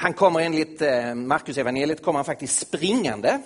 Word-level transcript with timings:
Han 0.00 0.14
kommer 0.14 0.40
enligt 0.40 0.82
eh, 0.82 1.14
Markus 1.14 1.58
evangeliet 1.58 2.02
kommer 2.02 2.18
han 2.18 2.24
faktiskt 2.24 2.58
springande 2.58 3.42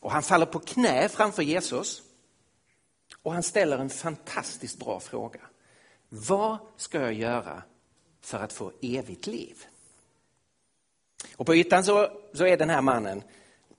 och 0.00 0.12
han 0.12 0.22
faller 0.22 0.46
på 0.46 0.58
knä 0.58 1.08
framför 1.08 1.42
Jesus 1.42 2.02
och 3.22 3.32
han 3.32 3.42
ställer 3.42 3.78
en 3.78 3.90
fantastiskt 3.90 4.78
bra 4.78 5.00
fråga. 5.00 5.40
Vad 6.08 6.58
ska 6.76 7.00
jag 7.00 7.12
göra 7.12 7.62
för 8.20 8.38
att 8.38 8.52
få 8.52 8.72
evigt 8.82 9.26
liv? 9.26 9.64
Och 11.36 11.46
på 11.46 11.54
ytan 11.54 11.84
så, 11.84 12.08
så 12.34 12.46
är 12.46 12.56
den 12.56 12.70
här 12.70 12.82
mannen, 12.82 13.22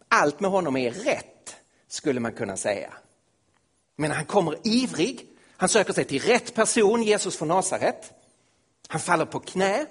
allt 0.07 0.39
med 0.39 0.51
honom 0.51 0.77
är 0.77 0.91
rätt 0.91 1.55
skulle 1.88 2.20
man 2.20 2.33
kunna 2.33 2.57
säga. 2.57 2.93
Men 3.95 4.11
han 4.11 4.25
kommer 4.25 4.67
ivrig, 4.67 5.27
han 5.57 5.70
söker 5.70 5.93
sig 5.93 6.05
till 6.05 6.21
rätt 6.21 6.54
person, 6.54 7.04
Jesus 7.04 7.38
från 7.38 7.47
Nasaret. 7.47 8.13
Han 8.88 9.01
faller 9.01 9.25
på 9.25 9.39
knä. 9.39 9.86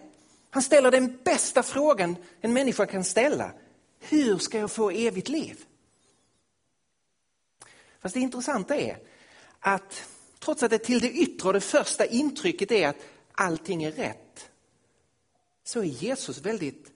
Han 0.50 0.62
ställer 0.62 0.90
den 0.90 1.18
bästa 1.24 1.62
frågan 1.62 2.16
en 2.40 2.52
människa 2.52 2.86
kan 2.86 3.04
ställa. 3.04 3.52
Hur 4.00 4.38
ska 4.38 4.58
jag 4.58 4.70
få 4.70 4.90
evigt 4.90 5.28
liv? 5.28 5.64
Fast 8.00 8.14
det 8.14 8.20
intressanta 8.20 8.76
är 8.76 8.98
att 9.60 10.08
trots 10.38 10.62
att 10.62 10.70
det 10.70 10.78
till 10.78 11.00
det 11.00 11.10
yttre 11.10 11.48
och 11.48 11.52
det 11.52 11.60
första 11.60 12.06
intrycket 12.06 12.70
är 12.70 12.88
att 12.88 13.06
allting 13.32 13.84
är 13.84 13.92
rätt, 13.92 14.50
så 15.64 15.80
är 15.80 15.84
Jesus 15.84 16.38
väldigt 16.38 16.92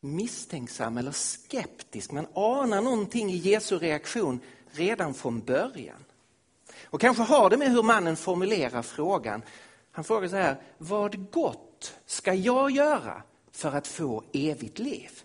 misstänksam 0.00 0.98
eller 0.98 1.12
skeptisk. 1.12 2.12
Man 2.12 2.26
anar 2.34 2.80
någonting 2.80 3.30
i 3.30 3.36
Jesu 3.36 3.78
reaktion 3.78 4.40
redan 4.70 5.14
från 5.14 5.40
början. 5.40 6.04
Och 6.84 7.00
kanske 7.00 7.22
har 7.22 7.50
det 7.50 7.56
med 7.56 7.70
hur 7.70 7.82
mannen 7.82 8.16
formulerar 8.16 8.82
frågan. 8.82 9.42
Han 9.92 10.04
frågar 10.04 10.28
så 10.28 10.36
här, 10.36 10.62
vad 10.78 11.30
gott 11.30 11.98
ska 12.06 12.34
jag 12.34 12.70
göra 12.70 13.22
för 13.50 13.72
att 13.72 13.86
få 13.86 14.24
evigt 14.32 14.78
liv? 14.78 15.22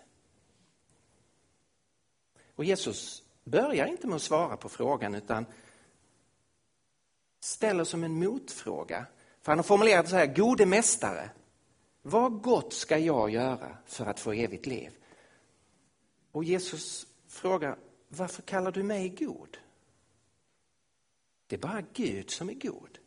Och 2.54 2.64
Jesus 2.64 3.22
börjar 3.44 3.86
inte 3.86 4.06
med 4.06 4.16
att 4.16 4.22
svara 4.22 4.56
på 4.56 4.68
frågan 4.68 5.14
utan 5.14 5.46
ställer 7.40 7.84
som 7.84 8.04
en 8.04 8.12
motfråga. 8.12 9.06
För 9.42 9.52
han 9.52 9.58
har 9.58 9.64
formulerat 9.64 10.08
så 10.08 10.16
här, 10.16 10.26
gode 10.26 10.66
mästare, 10.66 11.30
vad 12.02 12.42
gott 12.42 12.72
ska 12.72 12.98
jag 12.98 13.30
göra 13.30 13.76
för 13.86 14.06
att 14.06 14.20
få 14.20 14.32
evigt 14.32 14.66
liv? 14.66 14.92
Och 16.32 16.44
Jesus 16.44 17.06
frågar, 17.28 17.78
varför 18.08 18.42
kallar 18.42 18.72
du 18.72 18.82
mig 18.82 19.08
god? 19.08 19.58
Det 21.46 21.56
är 21.56 21.60
bara 21.60 21.82
Gud 21.92 22.30
som 22.30 22.50
är 22.50 22.54
god. 22.54 22.97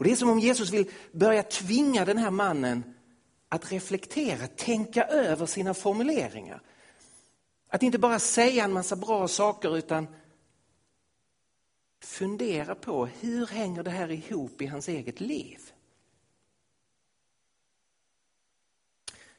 Och 0.00 0.04
Det 0.04 0.12
är 0.12 0.16
som 0.16 0.30
om 0.30 0.38
Jesus 0.38 0.70
vill 0.70 0.90
börja 1.12 1.42
tvinga 1.42 2.04
den 2.04 2.18
här 2.18 2.30
mannen 2.30 2.94
att 3.48 3.72
reflektera, 3.72 4.46
tänka 4.46 5.04
över 5.04 5.46
sina 5.46 5.74
formuleringar. 5.74 6.62
Att 7.68 7.82
inte 7.82 7.98
bara 7.98 8.18
säga 8.18 8.64
en 8.64 8.72
massa 8.72 8.96
bra 8.96 9.28
saker 9.28 9.76
utan 9.76 10.06
fundera 12.02 12.74
på 12.74 13.06
hur 13.06 13.46
hänger 13.46 13.82
det 13.82 13.90
här 13.90 14.10
ihop 14.10 14.62
i 14.62 14.66
hans 14.66 14.88
eget 14.88 15.20
liv? 15.20 15.72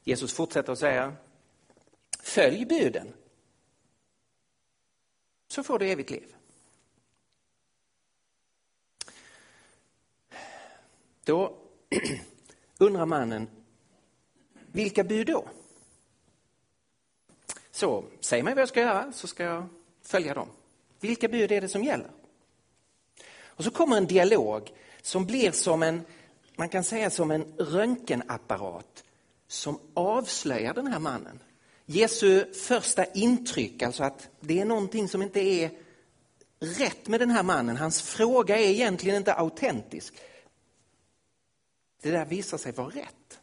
Jesus 0.04 0.32
fortsätter 0.32 0.72
att 0.72 0.78
säga, 0.78 1.16
följ 2.20 2.66
buden 2.66 3.12
så 5.48 5.62
får 5.62 5.78
du 5.78 5.88
evigt 5.88 6.10
liv. 6.10 6.34
Då 11.24 11.56
undrar 12.78 13.06
mannen, 13.06 13.48
vilka 14.72 15.04
bud 15.04 15.26
då? 15.26 15.44
Så 17.70 18.04
säg 18.20 18.42
mig 18.42 18.54
vad 18.54 18.62
jag 18.62 18.68
ska 18.68 18.80
göra 18.80 19.12
så 19.12 19.26
ska 19.26 19.44
jag 19.44 19.68
följa 20.02 20.34
dem. 20.34 20.48
Vilka 21.00 21.28
bud 21.28 21.52
är 21.52 21.60
det 21.60 21.68
som 21.68 21.84
gäller? 21.84 22.10
Och 23.44 23.64
så 23.64 23.70
kommer 23.70 23.96
en 23.96 24.06
dialog 24.06 24.72
som 25.02 25.26
blir 25.26 25.50
som 25.50 25.82
en, 25.82 26.04
man 26.56 26.68
kan 26.68 26.84
säga 26.84 27.10
som 27.10 27.30
en 27.30 27.44
röntgenapparat 27.58 29.04
som 29.48 29.78
avslöjar 29.94 30.74
den 30.74 30.86
här 30.86 30.98
mannen. 30.98 31.38
Jesu 31.86 32.52
första 32.52 33.04
intryck, 33.04 33.82
alltså 33.82 34.04
att 34.04 34.28
det 34.40 34.60
är 34.60 34.64
någonting 34.64 35.08
som 35.08 35.22
inte 35.22 35.40
är 35.40 35.70
rätt 36.60 37.08
med 37.08 37.20
den 37.20 37.30
här 37.30 37.42
mannen. 37.42 37.76
Hans 37.76 38.02
fråga 38.02 38.58
är 38.58 38.68
egentligen 38.68 39.16
inte 39.16 39.34
autentisk. 39.34 40.14
Det 42.02 42.10
där 42.10 42.24
visar 42.24 42.58
sig 42.58 42.72
vara 42.72 42.88
rätt. 42.88 43.40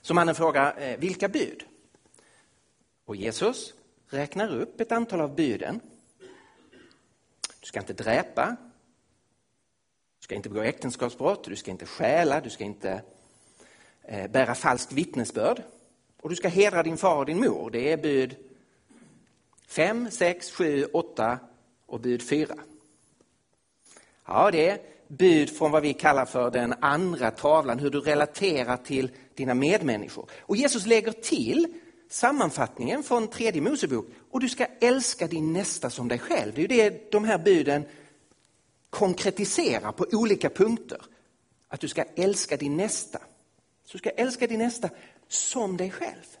Så 0.00 0.14
mannen 0.14 0.34
frågar, 0.34 0.80
eh, 0.80 0.98
vilka 0.98 1.28
bud? 1.28 1.64
Och 3.04 3.16
Jesus 3.16 3.74
räknar 4.08 4.54
upp 4.54 4.80
ett 4.80 4.92
antal 4.92 5.20
av 5.20 5.34
buden. 5.34 5.80
Du 7.60 7.66
ska 7.66 7.80
inte 7.80 7.92
dräpa. 7.92 8.56
Du 10.18 10.24
ska 10.24 10.34
inte 10.34 10.48
begå 10.48 10.62
äktenskapsbrott, 10.62 11.44
du 11.44 11.56
ska 11.56 11.70
inte 11.70 11.86
stjäla, 11.86 12.40
du 12.40 12.50
ska 12.50 12.64
inte 12.64 13.02
eh, 14.02 14.30
bära 14.30 14.54
falskt 14.54 14.92
vittnesbörd. 14.92 15.62
Och 16.20 16.30
du 16.30 16.36
ska 16.36 16.48
hedra 16.48 16.82
din 16.82 16.96
far 16.96 17.16
och 17.16 17.26
din 17.26 17.40
mor. 17.40 17.70
Det 17.70 17.92
är 17.92 17.96
bud 17.96 18.36
5, 19.66 20.10
6, 20.10 20.50
7, 20.50 20.84
8 20.84 21.38
och 21.86 22.00
bud 22.00 22.28
4. 22.28 22.54
Ja, 24.24 24.50
det 24.50 24.68
är 24.68 24.97
bud 25.08 25.50
från 25.50 25.70
vad 25.70 25.82
vi 25.82 25.92
kallar 25.92 26.24
för 26.24 26.50
den 26.50 26.74
andra 26.80 27.30
tavlan, 27.30 27.78
hur 27.78 27.90
du 27.90 28.00
relaterar 28.00 28.76
till 28.76 29.10
dina 29.34 29.54
medmänniskor. 29.54 30.30
Och 30.40 30.56
Jesus 30.56 30.86
lägger 30.86 31.12
till 31.12 31.66
sammanfattningen 32.08 33.02
från 33.02 33.28
tredje 33.28 33.62
Mosebok 33.62 34.06
och 34.30 34.40
du 34.40 34.48
ska 34.48 34.66
älska 34.80 35.26
din 35.26 35.52
nästa 35.52 35.90
som 35.90 36.08
dig 36.08 36.18
själv. 36.18 36.52
Det 36.54 36.60
är 36.60 36.62
ju 36.62 36.90
det 36.90 37.12
de 37.12 37.24
här 37.24 37.38
buden 37.38 37.84
konkretiserar 38.90 39.92
på 39.92 40.06
olika 40.12 40.50
punkter. 40.50 41.02
Att 41.68 41.80
du 41.80 41.88
ska 41.88 42.04
älska 42.16 42.56
din 42.56 42.76
nästa. 42.76 43.18
Så 43.84 43.92
du 43.92 43.98
ska 43.98 44.10
älska 44.10 44.46
din 44.46 44.58
nästa 44.58 44.88
som 45.28 45.76
dig 45.76 45.90
själv. 45.90 46.36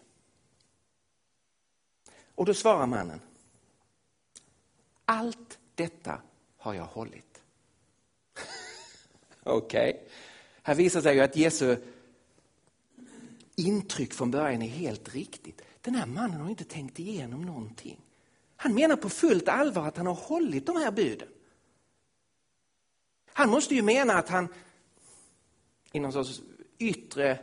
Och 2.34 2.46
då 2.46 2.54
svarar 2.54 2.86
mannen. 2.86 3.20
Allt 5.04 5.58
detta 5.74 6.20
har 6.56 6.74
jag 6.74 6.84
hållit. 6.84 7.27
Okej. 9.48 9.90
Okay. 9.90 10.08
Här 10.62 10.74
visar 10.74 11.00
sig 11.00 11.14
ju 11.14 11.20
att 11.20 11.36
Jesu 11.36 11.76
intryck 13.56 14.14
från 14.14 14.30
början 14.30 14.62
är 14.62 14.68
helt 14.68 15.14
riktigt. 15.14 15.62
Den 15.80 15.94
här 15.94 16.06
mannen 16.06 16.40
har 16.40 16.50
inte 16.50 16.64
tänkt 16.64 16.98
igenom 16.98 17.42
någonting. 17.42 18.00
Han 18.56 18.74
menar 18.74 18.96
på 18.96 19.08
fullt 19.08 19.48
allvar 19.48 19.86
att 19.86 19.96
han 19.96 20.06
har 20.06 20.14
hållit 20.14 20.66
de 20.66 20.76
här 20.76 20.90
buden. 20.90 21.28
Han 23.32 23.50
måste 23.50 23.74
ju 23.74 23.82
mena 23.82 24.14
att 24.14 24.28
han 24.28 24.48
i 25.92 26.00
någon 26.00 26.12
sorts 26.12 26.42
yttre 26.78 27.38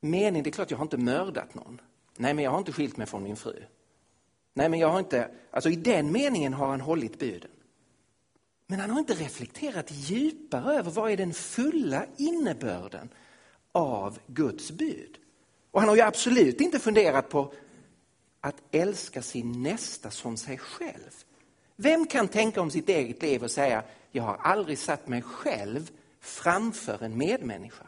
mening, 0.00 0.42
det 0.42 0.50
är 0.50 0.52
klart 0.52 0.70
jag 0.70 0.78
har 0.78 0.84
inte 0.84 0.96
mördat 0.96 1.54
någon. 1.54 1.80
Nej, 2.16 2.34
men 2.34 2.44
jag 2.44 2.50
har 2.50 2.58
inte 2.58 2.72
skilt 2.72 2.96
mig 2.96 3.06
från 3.06 3.22
min 3.22 3.36
fru. 3.36 3.62
Nej, 4.54 4.68
men 4.68 4.78
jag 4.78 4.88
har 4.88 4.98
inte, 4.98 5.30
alltså 5.50 5.70
i 5.70 5.76
den 5.76 6.12
meningen 6.12 6.54
har 6.54 6.66
han 6.66 6.80
hållit 6.80 7.18
buden. 7.18 7.50
Men 8.66 8.80
han 8.80 8.90
har 8.90 8.98
inte 8.98 9.14
reflekterat 9.14 9.86
djupare 9.90 10.74
över 10.78 10.90
vad 10.90 11.10
är 11.10 11.16
den 11.16 11.34
fulla 11.34 12.06
innebörden 12.16 13.08
av 13.72 14.18
Guds 14.26 14.70
bud. 14.70 15.18
Och 15.70 15.80
han 15.80 15.88
har 15.88 15.96
ju 15.96 16.02
absolut 16.02 16.60
inte 16.60 16.78
funderat 16.78 17.28
på 17.28 17.52
att 18.40 18.62
älska 18.70 19.22
sin 19.22 19.62
nästa 19.62 20.10
som 20.10 20.36
sig 20.36 20.58
själv. 20.58 21.24
Vem 21.76 22.06
kan 22.06 22.28
tänka 22.28 22.60
om 22.60 22.70
sitt 22.70 22.88
eget 22.88 23.22
liv 23.22 23.42
och 23.42 23.50
säga, 23.50 23.84
jag 24.12 24.22
har 24.22 24.36
aldrig 24.36 24.78
satt 24.78 25.08
mig 25.08 25.22
själv 25.22 25.90
framför 26.20 27.02
en 27.02 27.18
medmänniska? 27.18 27.86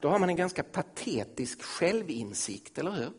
Då 0.00 0.08
har 0.08 0.18
man 0.18 0.28
en 0.28 0.36
ganska 0.36 0.62
patetisk 0.62 1.62
självinsikt, 1.62 2.78
eller 2.78 2.90
hur? 2.90 3.12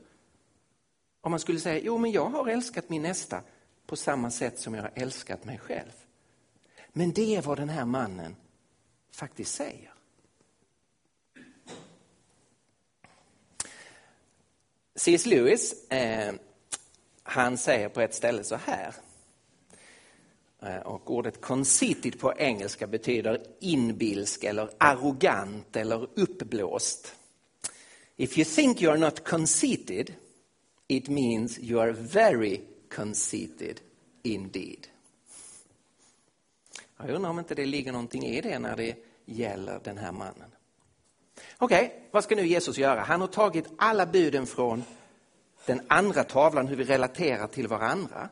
Om 1.21 1.31
man 1.31 1.39
skulle 1.39 1.59
säga, 1.59 1.79
jo 1.83 1.97
men 1.97 2.11
jag 2.11 2.25
har 2.25 2.47
älskat 2.47 2.89
min 2.89 3.01
nästa 3.01 3.41
på 3.85 3.95
samma 3.95 4.31
sätt 4.31 4.59
som 4.59 4.73
jag 4.73 4.81
har 4.81 4.91
älskat 4.95 5.45
mig 5.45 5.57
själv. 5.57 5.91
Men 6.93 7.11
det 7.11 7.35
är 7.35 7.41
vad 7.41 7.57
den 7.57 7.69
här 7.69 7.85
mannen 7.85 8.35
faktiskt 9.11 9.55
säger. 9.55 9.93
C.S. 14.95 15.25
Lewis, 15.25 15.89
eh, 15.89 16.33
han 17.23 17.57
säger 17.57 17.89
på 17.89 18.01
ett 18.01 18.13
ställe 18.13 18.43
så 18.43 18.55
här. 18.55 18.95
Eh, 20.61 20.77
och 20.77 21.11
ordet 21.11 21.41
conceited 21.41 22.19
på 22.19 22.33
engelska 22.37 22.87
betyder 22.87 23.41
inbilsk 23.59 24.43
eller 24.43 24.69
arrogant 24.77 25.75
eller 25.75 26.07
uppblåst. 26.15 27.15
If 28.15 28.37
you 28.37 28.45
think 28.45 28.81
you 28.81 28.91
are 28.91 28.99
not 28.99 29.23
conceited, 29.23 30.13
it 30.87 31.07
means 31.07 31.59
you 31.59 31.81
are 31.81 31.91
very 31.91 32.61
conceited 32.95 33.81
indeed. 34.21 34.87
Jag 36.97 37.09
undrar 37.09 37.29
om 37.29 37.39
inte 37.39 37.55
det 37.55 37.65
ligger 37.65 37.91
någonting 37.91 38.25
i 38.25 38.41
det 38.41 38.59
när 38.59 38.75
det 38.75 38.95
gäller 39.25 39.79
den 39.83 39.97
här 39.97 40.11
mannen. 40.11 40.55
Okej, 41.57 41.85
okay, 41.85 41.99
vad 42.11 42.23
ska 42.23 42.35
nu 42.35 42.47
Jesus 42.47 42.77
göra? 42.77 43.01
Han 43.01 43.21
har 43.21 43.27
tagit 43.27 43.65
alla 43.77 44.05
buden 44.05 44.45
från 44.45 44.83
den 45.65 45.81
andra 45.87 46.23
tavlan, 46.23 46.67
hur 46.67 46.75
vi 46.75 46.83
relaterar 46.83 47.47
till 47.47 47.67
varandra. 47.67 48.29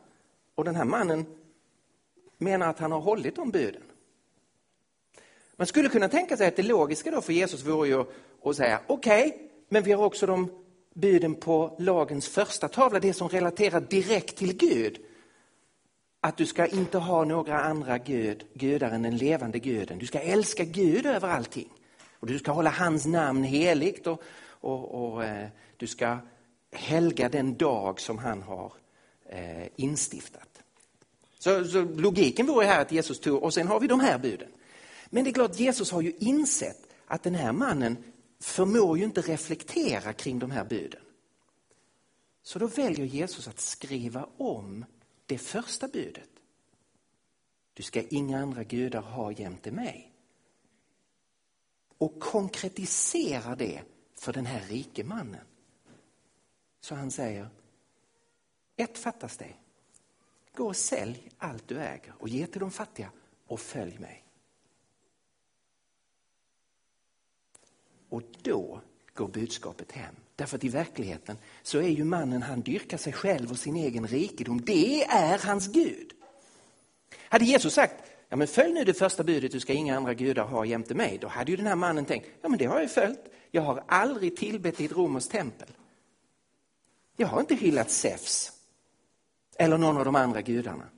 Och 0.54 0.64
den 0.64 0.76
här 0.76 0.84
mannen 0.84 1.26
menar 2.38 2.68
att 2.68 2.78
han 2.78 2.92
har 2.92 3.00
hållit 3.00 3.36
de 3.36 3.50
buden. 3.50 3.82
Man 5.56 5.66
skulle 5.66 5.88
kunna 5.88 6.08
tänka 6.08 6.36
sig 6.36 6.48
att 6.48 6.56
det 6.56 6.62
logiska 6.62 7.10
då 7.10 7.20
för 7.20 7.32
Jesus 7.32 7.66
vore 7.66 7.88
ju 7.88 8.04
att 8.44 8.56
säga 8.56 8.80
okej, 8.86 9.26
okay, 9.26 9.38
men 9.68 9.82
vi 9.82 9.92
har 9.92 10.04
också 10.04 10.26
de 10.26 10.61
buden 10.94 11.34
på 11.34 11.76
lagens 11.78 12.28
första 12.28 12.68
tavla, 12.68 13.00
det 13.00 13.12
som 13.12 13.28
relaterar 13.28 13.80
direkt 13.80 14.36
till 14.36 14.56
Gud. 14.56 14.98
Att 16.20 16.36
du 16.36 16.46
ska 16.46 16.66
inte 16.66 16.98
ha 16.98 17.24
några 17.24 17.60
andra 17.60 17.98
gud, 17.98 18.44
gudar 18.54 18.90
än 18.90 19.02
den 19.02 19.16
levande 19.16 19.58
guden. 19.58 19.98
Du 19.98 20.06
ska 20.06 20.20
älska 20.20 20.64
Gud 20.64 21.06
över 21.06 21.28
allting. 21.28 21.68
Och 22.20 22.26
du 22.26 22.38
ska 22.38 22.52
hålla 22.52 22.70
hans 22.70 23.06
namn 23.06 23.44
heligt 23.44 24.06
och, 24.06 24.22
och, 24.46 25.12
och 25.12 25.24
eh, 25.24 25.48
du 25.76 25.86
ska 25.86 26.18
helga 26.72 27.28
den 27.28 27.56
dag 27.56 28.00
som 28.00 28.18
han 28.18 28.42
har 28.42 28.72
eh, 29.28 29.66
instiftat. 29.76 30.48
Så, 31.38 31.64
så, 31.64 31.82
logiken 31.82 32.46
vore 32.46 32.66
här 32.66 32.82
att 32.82 32.92
Jesus 32.92 33.20
tog, 33.20 33.42
och 33.42 33.54
sen 33.54 33.66
har 33.66 33.80
vi 33.80 33.86
de 33.86 34.00
här 34.00 34.18
buden. 34.18 34.48
Men 35.10 35.24
det 35.24 35.30
är 35.30 35.34
klart, 35.34 35.60
Jesus 35.60 35.90
har 35.92 36.00
ju 36.00 36.12
insett 36.18 36.78
att 37.06 37.22
den 37.22 37.34
här 37.34 37.52
mannen 37.52 37.96
förmår 38.42 38.98
ju 38.98 39.04
inte 39.04 39.20
reflektera 39.20 40.12
kring 40.12 40.38
de 40.38 40.50
här 40.50 40.64
buden. 40.64 41.02
Så 42.42 42.58
då 42.58 42.66
väljer 42.66 43.06
Jesus 43.06 43.48
att 43.48 43.60
skriva 43.60 44.28
om 44.36 44.84
det 45.26 45.38
första 45.38 45.88
budet. 45.88 46.28
Du 47.74 47.82
ska 47.82 48.02
inga 48.02 48.38
andra 48.38 48.64
gudar 48.64 49.02
ha 49.02 49.32
jämte 49.32 49.70
mig. 49.70 50.12
Och 51.98 52.20
konkretisera 52.20 53.56
det 53.56 53.82
för 54.14 54.32
den 54.32 54.46
här 54.46 54.60
rike 54.60 55.04
mannen. 55.04 55.46
Så 56.80 56.94
han 56.94 57.10
säger, 57.10 57.48
ett 58.76 58.98
fattas 58.98 59.36
dig. 59.36 59.60
Gå 60.54 60.66
och 60.66 60.76
sälj 60.76 61.30
allt 61.38 61.68
du 61.68 61.78
äger 61.78 62.14
och 62.18 62.28
ge 62.28 62.46
till 62.46 62.60
de 62.60 62.70
fattiga 62.70 63.10
och 63.46 63.60
följ 63.60 63.98
mig. 63.98 64.21
Och 68.12 68.22
då 68.42 68.80
går 69.14 69.28
budskapet 69.28 69.92
hem. 69.92 70.14
Därför 70.36 70.56
att 70.56 70.64
i 70.64 70.68
verkligheten 70.68 71.36
så 71.62 71.78
är 71.78 71.88
ju 71.88 72.04
mannen, 72.04 72.42
han 72.42 72.60
dyrkar 72.60 72.98
sig 72.98 73.12
själv 73.12 73.50
och 73.50 73.58
sin 73.58 73.76
egen 73.76 74.06
rikedom. 74.06 74.64
Det 74.64 75.04
är 75.04 75.38
hans 75.38 75.68
Gud. 75.68 76.12
Hade 77.18 77.44
Jesus 77.44 77.74
sagt, 77.74 77.94
ja 78.28 78.36
men 78.36 78.46
följ 78.46 78.72
nu 78.72 78.84
det 78.84 78.94
första 78.94 79.24
budet, 79.24 79.52
du 79.52 79.60
ska 79.60 79.72
inga 79.72 79.96
andra 79.96 80.14
gudar 80.14 80.44
ha 80.44 80.64
jämte 80.64 80.94
mig. 80.94 81.18
Då 81.20 81.28
hade 81.28 81.50
ju 81.50 81.56
den 81.56 81.66
här 81.66 81.76
mannen 81.76 82.04
tänkt, 82.04 82.28
ja 82.42 82.48
men 82.48 82.58
det 82.58 82.64
har 82.64 82.80
jag 82.80 82.90
följt. 82.90 83.24
Jag 83.50 83.62
har 83.62 83.84
aldrig 83.88 84.36
tillbett 84.36 84.80
i 84.80 84.84
ett 84.84 84.92
romerskt 84.92 85.30
tempel. 85.30 85.68
Jag 87.16 87.26
har 87.26 87.40
inte 87.40 87.54
hyllat 87.54 87.90
Zeus 87.90 88.52
eller 89.56 89.78
någon 89.78 89.96
av 89.96 90.04
de 90.04 90.16
andra 90.16 90.42
gudarna. 90.42 90.88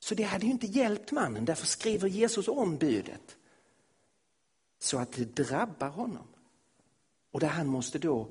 Så 0.00 0.14
det 0.14 0.22
hade 0.22 0.46
ju 0.46 0.52
inte 0.52 0.66
hjälpt 0.66 1.12
mannen, 1.12 1.44
därför 1.44 1.66
skriver 1.66 2.08
Jesus 2.08 2.48
om 2.48 2.76
budet 2.76 3.37
så 4.78 4.98
att 4.98 5.12
det 5.12 5.36
drabbar 5.36 5.88
honom. 5.88 6.26
Och 7.30 7.40
där 7.40 7.48
han 7.48 7.66
måste 7.66 7.98
då 7.98 8.28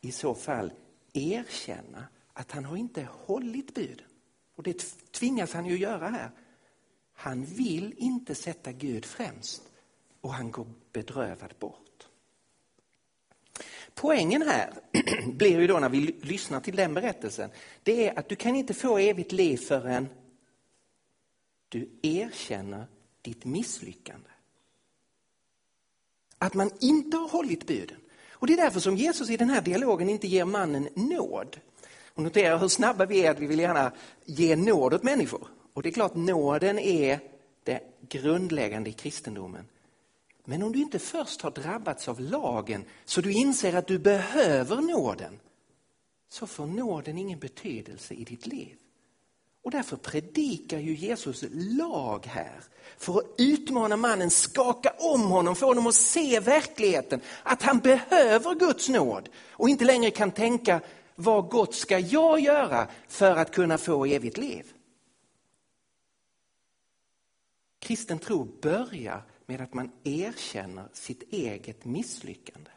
i 0.00 0.12
så 0.12 0.34
fall 0.34 0.72
erkänna 1.12 2.06
att 2.32 2.52
han 2.52 2.64
har 2.64 2.76
inte 2.76 3.08
hållit 3.10 3.74
buden. 3.74 4.06
Och 4.54 4.62
det 4.62 4.84
tvingas 5.10 5.52
han 5.52 5.66
ju 5.66 5.76
göra 5.76 6.08
här. 6.08 6.30
Han 7.12 7.44
vill 7.44 7.94
inte 7.96 8.34
sätta 8.34 8.72
Gud 8.72 9.04
främst 9.04 9.62
och 10.20 10.34
han 10.34 10.50
går 10.50 10.66
bedrövad 10.92 11.54
bort. 11.58 12.08
Poängen 13.94 14.42
här 14.42 14.72
blir 15.32 15.60
ju 15.60 15.66
då 15.66 15.78
när 15.78 15.88
vi 15.88 16.00
lyssnar 16.00 16.60
till 16.60 16.76
den 16.76 16.94
berättelsen, 16.94 17.50
det 17.82 18.08
är 18.08 18.18
att 18.18 18.28
du 18.28 18.36
kan 18.36 18.56
inte 18.56 18.74
få 18.74 18.98
evigt 18.98 19.32
liv 19.32 19.56
förrän 19.56 20.08
du 21.68 21.90
erkänner 22.02 22.86
ditt 23.22 23.44
misslyckande. 23.44 24.30
Att 26.44 26.54
man 26.54 26.70
inte 26.80 27.16
har 27.16 27.28
hållit 27.28 27.66
buden. 27.66 27.96
Och 28.30 28.46
Det 28.46 28.52
är 28.52 28.56
därför 28.56 28.80
som 28.80 28.96
Jesus 28.96 29.30
i 29.30 29.36
den 29.36 29.50
här 29.50 29.60
dialogen 29.60 30.08
inte 30.08 30.26
ger 30.26 30.44
mannen 30.44 30.88
nåd. 30.94 31.60
Och 32.14 32.22
notera 32.22 32.58
hur 32.58 32.68
snabba 32.68 33.06
vi 33.06 33.26
är 33.26 33.30
att 33.30 33.38
vi 33.38 33.46
vill 33.46 33.58
gärna 33.58 33.92
ge 34.24 34.56
nåd 34.56 34.94
åt 34.94 35.02
människor. 35.02 35.48
Och 35.72 35.82
det 35.82 35.88
är 35.88 35.92
klart, 35.92 36.14
nåden 36.14 36.78
är 36.78 37.20
det 37.62 37.80
grundläggande 38.08 38.90
i 38.90 38.92
kristendomen. 38.92 39.64
Men 40.44 40.62
om 40.62 40.72
du 40.72 40.78
inte 40.78 40.98
först 40.98 41.42
har 41.42 41.50
drabbats 41.50 42.08
av 42.08 42.20
lagen 42.20 42.84
så 43.04 43.20
du 43.20 43.32
inser 43.32 43.74
att 43.74 43.86
du 43.86 43.98
behöver 43.98 44.76
nåden, 44.76 45.40
så 46.28 46.46
får 46.46 46.66
nåden 46.66 47.18
ingen 47.18 47.38
betydelse 47.38 48.14
i 48.14 48.24
ditt 48.24 48.46
liv. 48.46 48.76
Och 49.64 49.70
därför 49.70 49.96
predikar 49.96 50.78
ju 50.78 50.94
Jesus 50.94 51.44
lag 51.52 52.26
här 52.26 52.60
för 52.96 53.18
att 53.18 53.34
utmana 53.38 53.96
mannen, 53.96 54.30
skaka 54.30 54.94
om 54.98 55.22
honom, 55.22 55.56
få 55.56 55.66
honom 55.66 55.86
att 55.86 55.94
se 55.94 56.40
verkligheten. 56.40 57.20
Att 57.42 57.62
han 57.62 57.78
behöver 57.78 58.54
Guds 58.54 58.88
nåd 58.88 59.28
och 59.50 59.68
inte 59.68 59.84
längre 59.84 60.10
kan 60.10 60.30
tänka 60.30 60.80
vad 61.14 61.48
gott 61.48 61.74
ska 61.74 61.98
jag 61.98 62.40
göra 62.40 62.88
för 63.08 63.36
att 63.36 63.54
kunna 63.54 63.78
få 63.78 64.06
evigt 64.06 64.36
liv. 64.36 64.72
Kristen 67.78 68.18
tro 68.18 68.44
börjar 68.44 69.22
med 69.46 69.60
att 69.60 69.74
man 69.74 69.92
erkänner 70.04 70.88
sitt 70.92 71.22
eget 71.32 71.84
misslyckande. 71.84 72.70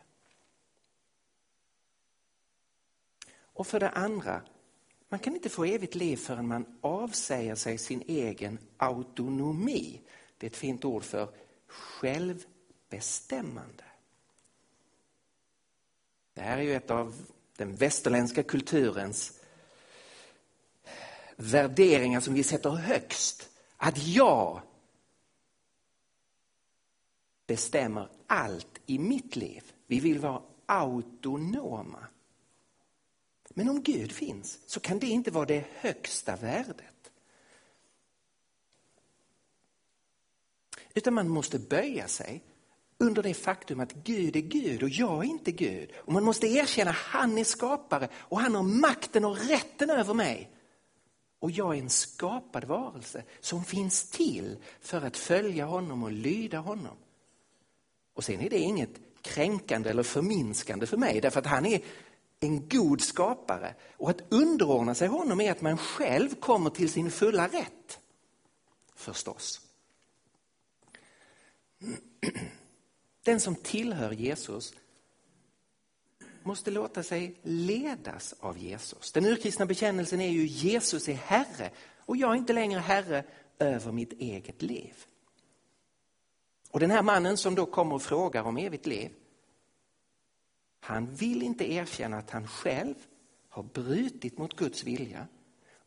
Och 3.54 3.68
för 3.68 3.80
det 3.80 3.90
andra 3.90 4.42
man 5.10 5.20
kan 5.20 5.36
inte 5.36 5.50
få 5.50 5.66
evigt 5.66 5.96
liv 5.96 6.18
förrän 6.18 6.48
man 6.48 6.78
avsäger 6.82 7.56
sig 7.56 7.78
sin 7.78 8.04
egen 8.08 8.60
autonomi. 8.78 10.02
Det 10.38 10.46
är 10.46 10.52
ett 10.52 10.58
fint 10.58 10.86
ord 10.86 11.04
för 11.04 11.30
självbestämmande. 11.68 13.84
Det 16.34 16.42
här 16.42 16.58
är 16.58 16.62
ju 16.62 16.76
ett 16.76 16.92
av 16.92 17.16
den 17.56 17.76
västerländska 17.76 18.44
kulturens 18.44 19.40
värderingar 21.36 22.20
som 22.20 22.34
vi 22.34 22.44
sätter 22.44 22.70
högst. 22.70 23.50
Att 23.78 24.08
jag 24.08 24.62
bestämmer 27.48 28.10
allt 28.28 28.80
i 28.86 29.00
mitt 29.00 29.36
liv. 29.36 29.72
Vi 29.88 30.00
vill 30.00 30.20
vara 30.20 30.42
autonoma. 30.66 32.08
Men 33.50 33.70
om 33.70 33.84
Gud 33.84 34.12
finns 34.12 34.60
så 34.66 34.80
kan 34.80 35.00
det 35.00 35.08
inte 35.08 35.32
vara 35.32 35.46
det 35.46 35.66
högsta 35.76 36.36
värdet. 36.36 37.12
Utan 40.94 41.14
man 41.14 41.30
måste 41.30 41.60
böja 41.60 42.08
sig 42.08 42.44
under 42.98 43.24
det 43.24 43.34
faktum 43.34 43.80
att 43.80 43.94
Gud 43.94 44.36
är 44.36 44.42
Gud 44.42 44.84
och 44.84 44.90
jag 44.90 45.24
är 45.26 45.30
inte 45.30 45.52
Gud. 45.52 45.92
Och 45.96 46.14
man 46.14 46.24
måste 46.24 46.48
erkänna 46.48 46.92
att 46.92 46.98
han 46.98 47.38
är 47.38 47.44
skapare 47.44 48.10
och 48.16 48.40
han 48.40 48.56
har 48.56 48.64
makten 48.64 49.26
och 49.26 49.38
rätten 49.38 49.90
över 49.90 50.14
mig. 50.14 50.52
Och 51.40 51.52
jag 51.52 51.76
är 51.76 51.80
en 51.82 51.90
skapad 51.90 52.64
varelse 52.64 53.24
som 53.40 53.64
finns 53.64 54.10
till 54.12 54.58
för 54.82 55.02
att 55.02 55.18
följa 55.18 55.66
honom 55.66 56.04
och 56.04 56.12
lyda 56.12 56.58
honom. 56.58 56.98
Och 58.14 58.24
sen 58.24 58.42
är 58.42 58.50
det 58.50 58.60
inget 58.60 59.00
kränkande 59.22 59.90
eller 59.90 60.04
förminskande 60.04 60.86
för 60.86 60.98
mig 60.98 61.22
därför 61.22 61.40
att 61.40 61.46
han 61.46 61.66
är 61.66 61.82
en 62.40 62.70
god 62.70 63.02
skapare. 63.02 63.76
Och 63.98 64.10
att 64.10 64.22
underordna 64.30 64.96
sig 64.96 65.08
honom 65.08 65.42
är 65.42 65.52
att 65.52 65.62
man 65.62 65.78
själv 65.78 66.36
kommer 66.36 66.70
till 66.70 66.90
sin 66.90 67.12
fulla 67.12 67.48
rätt. 67.48 68.00
Förstås. 68.96 69.62
Den 73.24 73.40
som 73.40 73.56
tillhör 73.56 74.12
Jesus 74.12 74.74
måste 76.44 76.72
låta 76.72 77.04
sig 77.04 77.36
ledas 77.42 78.36
av 78.40 78.58
Jesus. 78.58 79.12
Den 79.12 79.26
urkristna 79.26 79.66
bekännelsen 79.66 80.22
är 80.22 80.30
ju 80.30 80.46
Jesus 80.46 81.10
är 81.10 81.14
Herre 81.14 81.72
och 81.98 82.18
jag 82.18 82.32
är 82.32 82.36
inte 82.36 82.54
längre 82.54 82.80
Herre 82.80 83.24
över 83.60 83.92
mitt 83.92 84.14
eget 84.14 84.62
liv. 84.62 84.94
Och 86.72 86.80
den 86.80 86.92
här 86.92 87.02
mannen 87.02 87.38
som 87.38 87.56
då 87.56 87.66
kommer 87.66 87.96
och 87.96 88.02
frågar 88.02 88.44
om 88.44 88.58
evigt 88.58 88.86
liv, 88.86 89.12
han 90.88 91.16
vill 91.16 91.44
inte 91.44 91.74
erkänna 91.74 92.18
att 92.18 92.30
han 92.30 92.48
själv 92.48 92.96
har 93.50 93.64
brutit 93.64 94.38
mot 94.38 94.56
Guds 94.56 94.84
vilja 94.84 95.28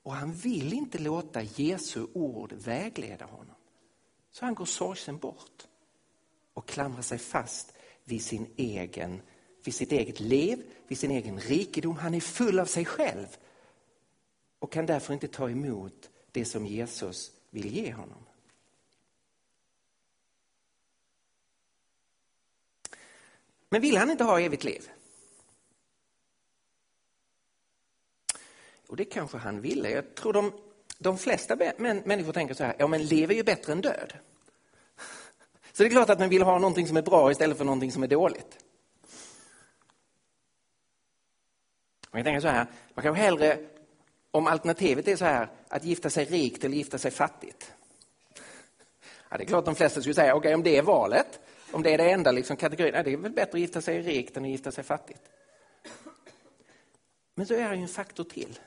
och 0.03 0.13
han 0.15 0.33
vill 0.33 0.73
inte 0.73 0.99
låta 0.99 1.43
Jesu 1.43 2.07
ord 2.13 2.53
vägleda 2.53 3.25
honom. 3.25 3.55
Så 4.31 4.45
han 4.45 4.55
går 4.55 4.65
sorgsen 4.65 5.19
bort 5.19 5.67
och 6.55 6.69
klamrar 6.69 7.03
sig 7.03 7.19
fast 7.19 7.73
vid, 8.05 8.23
sin 8.23 8.47
egen, 8.57 9.23
vid 9.65 9.75
sitt 9.75 9.93
eget 9.93 10.21
liv, 10.21 10.63
vid 10.89 10.99
sin 10.99 11.11
egen 11.11 11.41
rikedom. 11.41 11.97
Han 11.97 12.15
är 12.15 12.21
full 12.21 12.59
av 12.59 12.67
sig 12.67 12.85
själv 12.85 13.27
och 14.59 14.73
kan 14.73 14.87
därför 14.87 15.15
inte 15.15 15.29
ta 15.29 15.51
emot 15.51 16.11
det 16.33 16.45
som 16.45 16.67
Jesus 16.67 17.33
vill 17.51 17.77
ge 17.77 17.93
honom. 17.93 18.25
Men 23.71 23.81
vill 23.81 23.97
han 23.97 24.11
inte 24.11 24.25
ha 24.25 24.41
evigt 24.41 24.65
liv? 24.65 24.91
Och 28.89 28.97
det 28.97 29.05
kanske 29.05 29.39
han 29.39 29.61
ville. 29.61 29.91
Jag 29.91 30.15
tror 30.15 30.33
de, 30.33 30.53
de 30.99 31.19
flesta 31.19 31.57
människor 31.77 32.33
tänker 32.33 32.55
så 32.55 32.65
här, 32.65 32.77
ja 32.79 32.87
men 32.87 33.05
liv 33.05 33.31
är 33.31 33.35
ju 33.35 33.43
bättre 33.43 33.73
än 33.73 33.81
död. 33.81 34.13
Så 35.73 35.83
det 35.83 35.89
är 35.89 35.91
klart 35.91 36.11
att 36.11 36.19
man 36.19 36.29
vill 36.29 36.43
ha 36.43 36.59
någonting 36.59 36.87
som 36.87 36.97
är 36.97 37.03
bra 37.03 37.31
istället 37.31 37.59
för 37.59 37.65
någonting 37.65 37.93
som 37.93 38.03
är 38.03 38.09
dåligt. 38.09 38.59
Man 42.11 42.19
kan 42.19 42.25
tänka 42.25 42.41
så 42.41 42.49
här, 42.49 42.67
man 42.95 43.03
kan 43.03 43.15
hellre, 43.15 43.59
om 44.31 44.47
alternativet 44.47 45.09
är 45.09 45.17
så 45.17 45.25
här, 45.25 45.49
att 45.69 45.85
gifta 45.85 46.11
sig 46.11 46.25
rikt 46.25 46.65
eller 46.65 46.77
gifta 46.77 46.99
sig 46.99 47.11
fattigt. 47.11 47.73
Ja, 49.29 49.37
det 49.37 49.45
är 49.45 49.47
klart 49.47 49.65
de 49.65 49.75
flesta 49.75 50.01
skulle 50.01 50.15
säga, 50.15 50.35
okej 50.35 50.39
okay, 50.39 50.55
om 50.55 50.63
det 50.63 50.77
är 50.77 50.83
valet, 50.83 51.41
om 51.73 51.83
det 51.83 51.95
är 51.95 51.99
det 51.99 52.11
enda 52.11 52.33
liksom, 52.33 52.57
kategorin, 52.57 52.93
nej, 52.95 53.05
det 53.05 53.13
är 53.13 53.17
väl 53.17 53.33
bättre 53.33 53.53
att 53.53 53.61
gifta 53.61 53.81
sig 53.81 54.03
rikt 54.03 54.37
än 54.37 54.45
att 54.45 54.51
gifta 54.51 54.73
sig 54.73 54.85
fattigt. 54.85 55.23
Men 57.35 57.47
så 57.47 57.55
är 57.55 57.71
det 57.71 57.77
ju 57.77 57.83
en 57.83 57.89
faktor 57.89 58.25
till. 58.25 58.59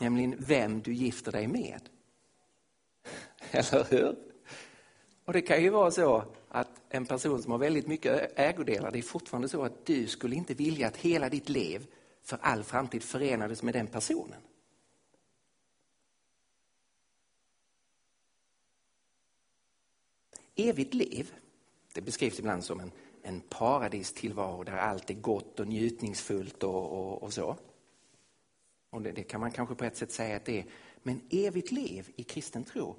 Nämligen 0.00 0.36
vem 0.38 0.80
du 0.80 0.92
gifter 0.92 1.32
dig 1.32 1.46
med. 1.46 1.80
Eller 3.50 3.84
hur? 3.90 4.16
Och 5.24 5.32
det 5.32 5.40
kan 5.40 5.62
ju 5.62 5.70
vara 5.70 5.90
så 5.90 6.24
att 6.48 6.68
en 6.88 7.06
person 7.06 7.42
som 7.42 7.52
har 7.52 7.58
väldigt 7.58 7.86
mycket 7.86 8.38
ägodelar, 8.38 8.90
det 8.90 8.98
är 8.98 9.02
fortfarande 9.02 9.48
så 9.48 9.62
att 9.62 9.86
du 9.86 10.06
skulle 10.06 10.36
inte 10.36 10.54
vilja 10.54 10.86
att 10.86 10.96
hela 10.96 11.28
ditt 11.28 11.48
liv 11.48 11.86
för 12.22 12.38
all 12.42 12.64
framtid 12.64 13.02
förenades 13.02 13.62
med 13.62 13.74
den 13.74 13.86
personen. 13.86 14.40
Evigt 20.60 20.94
liv, 20.94 21.34
det 21.92 22.00
beskrivs 22.00 22.38
ibland 22.38 22.64
som 22.64 22.80
en, 22.80 22.92
en 23.22 23.40
paradistillvaro 23.40 24.64
där 24.64 24.76
allt 24.76 25.10
är 25.10 25.14
gott 25.14 25.60
och 25.60 25.68
njutningsfullt 25.68 26.62
och, 26.62 26.92
och, 26.92 27.22
och 27.22 27.32
så. 27.32 27.56
Och 28.90 29.02
det, 29.02 29.12
det, 29.12 29.22
kan 29.22 29.40
man 29.40 29.50
kanske 29.50 29.74
på 29.74 29.84
ett 29.84 29.96
sätt 29.96 30.12
säga 30.12 30.36
att 30.36 30.44
det 30.44 30.58
är. 30.58 30.66
Men 31.02 31.20
evigt 31.30 31.72
liv 31.72 32.12
i 32.16 32.22
kristen 32.22 32.64
tro, 32.64 32.96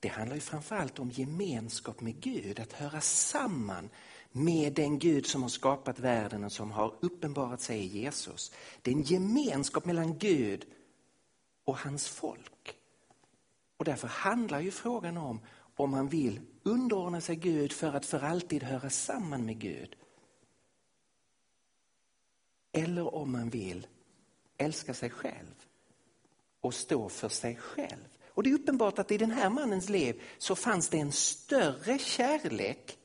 det 0.00 0.08
handlar 0.08 0.34
ju 0.34 0.40
framförallt 0.40 0.98
om 0.98 1.10
gemenskap 1.10 2.00
med 2.00 2.20
Gud, 2.20 2.60
att 2.60 2.72
höra 2.72 3.00
samman 3.00 3.90
med 4.32 4.72
den 4.72 4.98
Gud 4.98 5.26
som 5.26 5.42
har 5.42 5.48
skapat 5.48 5.98
världen 5.98 6.44
och 6.44 6.52
som 6.52 6.70
har 6.70 6.94
uppenbarat 7.00 7.60
sig 7.60 7.78
i 7.78 7.86
Jesus. 7.86 8.52
Det 8.82 8.90
är 8.90 8.94
en 8.94 9.02
gemenskap 9.02 9.84
mellan 9.84 10.18
Gud 10.18 10.66
och 11.64 11.78
hans 11.78 12.08
folk. 12.08 12.76
Och 13.76 13.84
därför 13.84 14.08
handlar 14.08 14.60
ju 14.60 14.70
frågan 14.70 15.16
om 15.16 15.40
om 15.76 15.90
man 15.90 16.08
vill 16.08 16.40
underordna 16.64 17.20
sig 17.20 17.36
Gud 17.36 17.72
för 17.72 17.92
att 17.92 18.06
för 18.06 18.24
alltid 18.24 18.62
höra 18.62 18.90
samman 18.90 19.46
med 19.46 19.58
Gud. 19.58 19.96
Eller 22.72 23.14
om 23.14 23.32
man 23.32 23.50
vill 23.50 23.86
älska 24.56 24.94
sig 24.94 25.10
själv 25.10 25.54
och 26.60 26.74
stå 26.74 27.08
för 27.08 27.28
sig 27.28 27.56
själv. 27.56 28.08
Och 28.28 28.42
det 28.42 28.50
är 28.50 28.54
uppenbart 28.54 28.98
att 28.98 29.10
i 29.10 29.18
den 29.18 29.30
här 29.30 29.50
mannens 29.50 29.88
liv 29.88 30.22
så 30.38 30.56
fanns 30.56 30.88
det 30.88 30.98
en 30.98 31.12
större 31.12 31.98
kärlek 31.98 32.98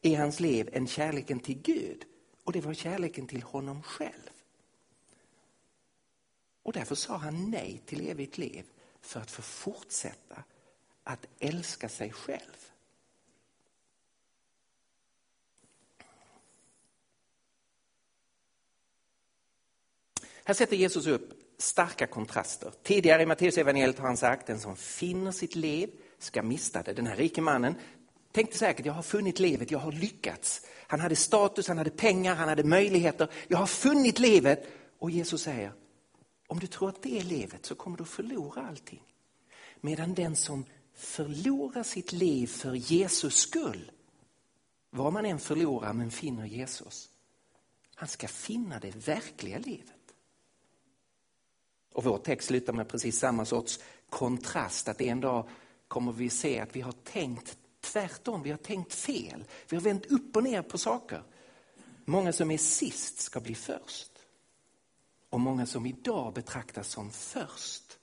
i 0.00 0.14
hans 0.14 0.40
liv 0.40 0.68
än 0.72 0.86
kärleken 0.86 1.40
till 1.40 1.62
Gud. 1.62 2.04
Och 2.44 2.52
det 2.52 2.60
var 2.60 2.74
kärleken 2.74 3.26
till 3.26 3.42
honom 3.42 3.82
själv. 3.82 4.30
Och 6.62 6.72
därför 6.72 6.94
sa 6.94 7.16
han 7.16 7.50
nej 7.50 7.82
till 7.86 8.08
evigt 8.10 8.38
liv 8.38 8.64
för 9.00 9.20
att 9.20 9.30
få 9.30 9.42
fortsätta 9.42 10.44
att 11.04 11.26
älska 11.38 11.88
sig 11.88 12.12
själv. 12.12 12.71
Här 20.52 20.56
sätter 20.56 20.76
Jesus 20.76 21.06
upp 21.06 21.32
starka 21.58 22.06
kontraster. 22.06 22.72
Tidigare 22.82 23.22
i 23.22 23.26
Matteusevangeliet 23.26 23.98
har 23.98 24.06
han 24.06 24.16
sagt 24.16 24.46
den 24.46 24.60
som 24.60 24.76
finner 24.76 25.32
sitt 25.32 25.54
liv 25.54 25.90
ska 26.18 26.42
mista 26.42 26.82
det. 26.82 26.92
Den 26.92 27.06
här 27.06 27.16
rike 27.16 27.40
mannen 27.40 27.74
tänkte 28.32 28.58
säkert 28.58 28.86
jag 28.86 28.92
har 28.92 29.02
funnit 29.02 29.38
livet, 29.38 29.70
jag 29.70 29.78
har 29.78 29.92
lyckats. 29.92 30.66
Han 30.86 31.00
hade 31.00 31.16
status, 31.16 31.68
han 31.68 31.78
hade 31.78 31.90
pengar, 31.90 32.34
han 32.34 32.48
hade 32.48 32.64
möjligheter. 32.64 33.28
Jag 33.48 33.58
har 33.58 33.66
funnit 33.66 34.18
livet. 34.18 34.66
Och 34.98 35.10
Jesus 35.10 35.42
säger, 35.42 35.72
om 36.46 36.58
du 36.58 36.66
tror 36.66 36.88
att 36.88 37.02
det 37.02 37.18
är 37.18 37.24
livet 37.24 37.66
så 37.66 37.74
kommer 37.74 37.96
du 37.96 38.02
att 38.02 38.08
förlora 38.08 38.66
allting. 38.68 39.02
Medan 39.80 40.14
den 40.14 40.36
som 40.36 40.64
förlorar 40.94 41.82
sitt 41.82 42.12
liv 42.12 42.46
för 42.46 42.74
Jesus 42.74 43.34
skull, 43.34 43.90
vad 44.90 45.12
man 45.12 45.26
än 45.26 45.38
förlorar 45.38 45.92
men 45.92 46.10
finner 46.10 46.46
Jesus, 46.46 47.08
han 47.94 48.08
ska 48.08 48.28
finna 48.28 48.78
det 48.78 49.06
verkliga 49.06 49.58
livet. 49.58 50.01
Och 51.92 52.04
vår 52.04 52.18
text 52.18 52.48
slutar 52.48 52.72
med 52.72 52.88
precis 52.88 53.18
samma 53.18 53.44
sorts 53.44 53.80
kontrast, 54.10 54.88
att 54.88 55.00
en 55.00 55.20
dag 55.20 55.48
kommer 55.88 56.12
vi 56.12 56.30
se 56.30 56.60
att 56.60 56.76
vi 56.76 56.80
har 56.80 56.92
tänkt 56.92 57.56
tvärtom, 57.80 58.42
vi 58.42 58.50
har 58.50 58.58
tänkt 58.58 58.94
fel. 58.94 59.44
Vi 59.68 59.76
har 59.76 59.82
vänt 59.82 60.06
upp 60.06 60.36
och 60.36 60.42
ner 60.42 60.62
på 60.62 60.78
saker. 60.78 61.22
Många 62.04 62.32
som 62.32 62.50
är 62.50 62.58
sist 62.58 63.20
ska 63.20 63.40
bli 63.40 63.54
först. 63.54 64.10
Och 65.30 65.40
många 65.40 65.66
som 65.66 65.86
idag 65.86 66.32
betraktas 66.32 66.88
som 66.88 67.10
först, 67.10 67.98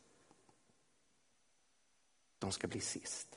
de 2.39 2.51
ska 2.51 2.67
bli 2.67 2.79
sist. 2.79 3.27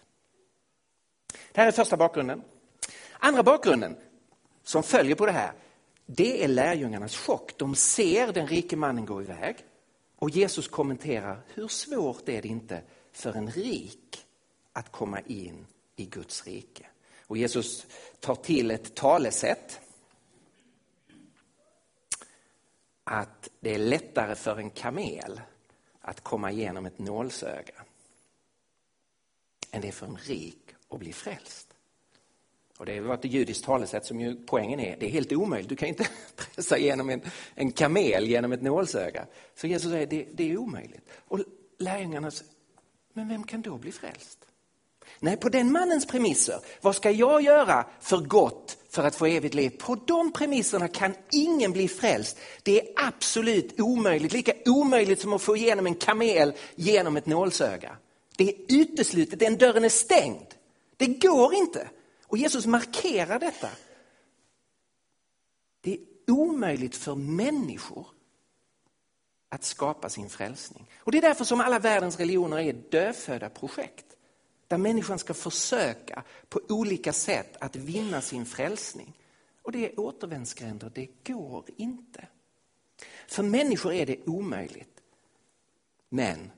Det 1.52 1.60
här 1.60 1.68
är 1.68 1.72
första 1.72 1.96
bakgrunden. 1.96 2.42
Andra 3.18 3.42
bakgrunden 3.42 3.96
som 4.62 4.82
följer 4.82 5.14
på 5.14 5.26
det 5.26 5.32
här, 5.32 5.52
det 6.06 6.44
är 6.44 6.48
lärjungarnas 6.48 7.16
chock. 7.16 7.58
De 7.58 7.74
ser 7.74 8.32
den 8.32 8.46
rike 8.46 8.76
mannen 8.76 9.06
gå 9.06 9.22
iväg. 9.22 9.56
Och 10.22 10.30
Jesus 10.30 10.68
kommenterar, 10.68 11.42
hur 11.54 11.68
svårt 11.68 12.28
är 12.28 12.42
det 12.42 12.48
inte 12.48 12.82
för 13.12 13.32
en 13.32 13.50
rik 13.50 14.26
att 14.72 14.92
komma 14.92 15.20
in 15.20 15.66
i 15.96 16.04
Guds 16.04 16.46
rike? 16.46 16.86
Och 17.26 17.36
Jesus 17.36 17.86
tar 18.20 18.34
till 18.34 18.70
ett 18.70 18.94
talesätt. 18.94 19.80
Att 23.04 23.50
det 23.60 23.74
är 23.74 23.78
lättare 23.78 24.34
för 24.34 24.56
en 24.56 24.70
kamel 24.70 25.40
att 26.00 26.20
komma 26.20 26.50
igenom 26.50 26.86
ett 26.86 26.98
nålsöga 26.98 27.84
än 29.70 29.80
det 29.80 29.88
är 29.88 29.92
för 29.92 30.06
en 30.06 30.16
rik 30.16 30.74
att 30.88 30.98
bli 30.98 31.12
frälst. 31.12 31.71
Och 32.82 32.86
det 32.86 33.00
var 33.00 33.14
ett 33.14 33.24
judiskt 33.24 33.64
talesätt 33.64 34.06
som 34.06 34.20
ju 34.20 34.36
poängen 34.46 34.80
är, 34.80 34.96
det 35.00 35.06
är 35.06 35.10
helt 35.10 35.32
omöjligt. 35.32 35.68
Du 35.68 35.76
kan 35.76 35.88
inte 35.88 36.06
pressa 36.54 36.78
igenom 36.78 37.10
en, 37.10 37.20
en 37.54 37.72
kamel 37.72 38.28
genom 38.28 38.52
ett 38.52 38.62
nålsöga. 38.62 39.26
Så 39.54 39.66
Jesus 39.66 39.90
säger, 39.90 40.06
det, 40.06 40.26
det 40.32 40.52
är 40.52 40.56
omöjligt. 40.56 41.08
Och 41.28 41.40
lärjungarna 41.78 42.30
säger, 42.30 42.52
men 43.12 43.28
vem 43.28 43.44
kan 43.44 43.62
då 43.62 43.78
bli 43.78 43.92
frälst? 43.92 44.38
Nej, 45.18 45.36
på 45.36 45.48
den 45.48 45.72
mannens 45.72 46.06
premisser, 46.06 46.58
vad 46.80 46.96
ska 46.96 47.10
jag 47.10 47.42
göra 47.42 47.86
för 48.00 48.18
gott 48.18 48.78
för 48.90 49.04
att 49.04 49.14
få 49.14 49.26
evigt 49.26 49.54
liv? 49.54 49.70
På 49.70 49.94
de 49.94 50.32
premisserna 50.32 50.88
kan 50.88 51.14
ingen 51.32 51.72
bli 51.72 51.88
frälst. 51.88 52.38
Det 52.62 52.80
är 52.80 52.86
absolut 52.96 53.80
omöjligt, 53.80 54.32
lika 54.32 54.52
omöjligt 54.66 55.20
som 55.20 55.32
att 55.32 55.42
få 55.42 55.56
igenom 55.56 55.86
en 55.86 55.94
kamel 55.94 56.52
genom 56.74 57.16
ett 57.16 57.26
nålsöga. 57.26 57.96
Det 58.36 58.48
är 58.48 58.54
uteslutet, 58.68 59.38
den 59.38 59.56
dörren 59.56 59.84
är 59.84 59.88
stängd. 59.88 60.46
Det 60.96 61.06
går 61.06 61.54
inte. 61.54 61.88
Och 62.32 62.38
Jesus 62.38 62.66
markerar 62.66 63.38
detta. 63.38 63.70
Det 65.80 65.92
är 65.94 66.00
omöjligt 66.26 66.96
för 66.96 67.14
människor 67.14 68.06
att 69.48 69.64
skapa 69.64 70.08
sin 70.08 70.30
frälsning. 70.30 70.90
Och 70.98 71.12
Det 71.12 71.18
är 71.18 71.22
därför 71.22 71.44
som 71.44 71.60
alla 71.60 71.78
världens 71.78 72.18
religioner 72.18 72.58
är 72.58 72.72
dödfödda 72.72 73.50
projekt. 73.50 74.16
Där 74.68 74.78
människan 74.78 75.18
ska 75.18 75.34
försöka 75.34 76.24
på 76.48 76.60
olika 76.68 77.12
sätt 77.12 77.56
att 77.60 77.76
vinna 77.76 78.20
sin 78.20 78.46
frälsning. 78.46 79.18
Och 79.62 79.72
det 79.72 79.92
är 79.92 80.00
återvändsgränder, 80.00 80.92
det 80.94 81.08
går 81.24 81.64
inte. 81.76 82.28
För 83.28 83.42
människor 83.42 83.92
är 83.92 84.06
det 84.06 84.26
omöjligt. 84.26 85.02
Men, 86.08 86.50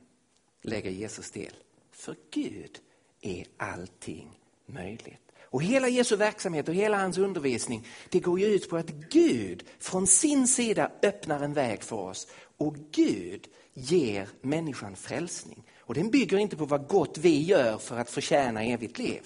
lägger 0.62 0.90
Jesus 0.90 1.30
till, 1.30 1.56
för 1.90 2.16
Gud 2.30 2.80
är 3.20 3.46
allting 3.56 4.40
möjligt. 4.66 5.23
Och 5.54 5.62
hela 5.62 5.88
Jesu 5.88 6.16
verksamhet 6.16 6.68
och 6.68 6.74
hela 6.74 6.96
hans 6.96 7.18
undervisning, 7.18 7.86
det 8.08 8.20
går 8.20 8.40
ju 8.40 8.46
ut 8.46 8.70
på 8.70 8.76
att 8.76 8.90
Gud 8.90 9.64
från 9.78 10.06
sin 10.06 10.48
sida 10.48 10.90
öppnar 11.02 11.40
en 11.40 11.54
väg 11.54 11.82
för 11.82 11.96
oss 11.96 12.26
och 12.56 12.76
Gud 12.90 13.46
ger 13.74 14.28
människan 14.40 14.96
frälsning. 14.96 15.62
Och 15.78 15.94
den 15.94 16.10
bygger 16.10 16.38
inte 16.38 16.56
på 16.56 16.64
vad 16.64 16.86
gott 16.86 17.18
vi 17.18 17.42
gör 17.42 17.78
för 17.78 17.98
att 17.98 18.10
förtjäna 18.10 18.64
evigt 18.64 18.98
liv. 18.98 19.22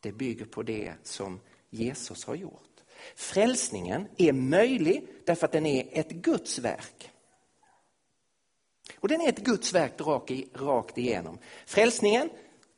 Det 0.00 0.12
bygger 0.12 0.44
på 0.44 0.62
det 0.62 0.92
som 1.02 1.40
Jesus 1.70 2.24
har 2.24 2.34
gjort. 2.34 2.80
Frälsningen 3.16 4.08
är 4.16 4.32
möjlig 4.32 5.06
därför 5.24 5.46
att 5.46 5.52
den 5.52 5.66
är 5.66 5.88
ett 5.92 6.10
Guds 6.10 6.58
verk. 6.58 7.10
Och 8.96 9.08
den 9.08 9.20
är 9.20 9.28
ett 9.28 9.44
Guds 9.44 9.74
verk 9.74 9.92
rakt 10.54 10.98
igenom. 10.98 11.38
Frälsningen 11.66 12.30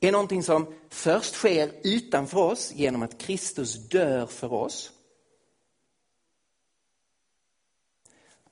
är 0.08 0.12
någonting 0.12 0.42
som 0.42 0.74
först 0.88 1.34
sker 1.34 1.72
utanför 1.84 2.40
oss 2.40 2.72
genom 2.74 3.02
att 3.02 3.18
Kristus 3.18 3.88
dör 3.88 4.26
för 4.26 4.52
oss. 4.52 4.92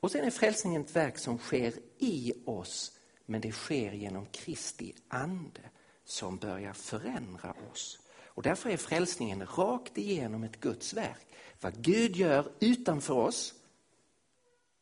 Och 0.01 0.11
sen 0.11 0.25
är 0.25 0.31
frälsningen 0.31 0.83
ett 0.83 0.97
verk 0.97 1.19
som 1.19 1.39
sker 1.39 1.73
i 1.99 2.33
oss, 2.45 2.93
men 3.27 3.41
det 3.41 3.53
sker 3.53 3.93
genom 3.93 4.27
Kristi 4.27 4.95
ande 5.09 5.61
som 6.05 6.37
börjar 6.37 6.73
förändra 6.73 7.55
oss. 7.73 7.99
Och 8.39 8.43
därför 8.43 8.71
är 8.71 8.77
frälsningen 8.77 9.47
rakt 9.47 9.99
igenom 9.99 10.45
ett 10.45 10.61
Guds 10.61 10.95
verk. 10.95 11.27
Vad 11.61 11.83
Gud 11.83 12.17
gör 12.17 12.53
utanför 12.61 13.15
oss 13.15 13.55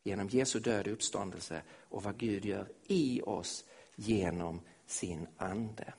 genom 0.03 0.29
Jesu 0.29 0.61
död 0.61 0.87
och 0.87 0.93
uppståndelse 0.93 1.63
och 1.89 2.03
vad 2.03 2.19
Gud 2.19 2.45
gör 2.45 2.69
i 2.87 3.23
oss 3.23 3.65
genom 3.97 4.61
sin 4.87 5.27
ande. 5.37 5.95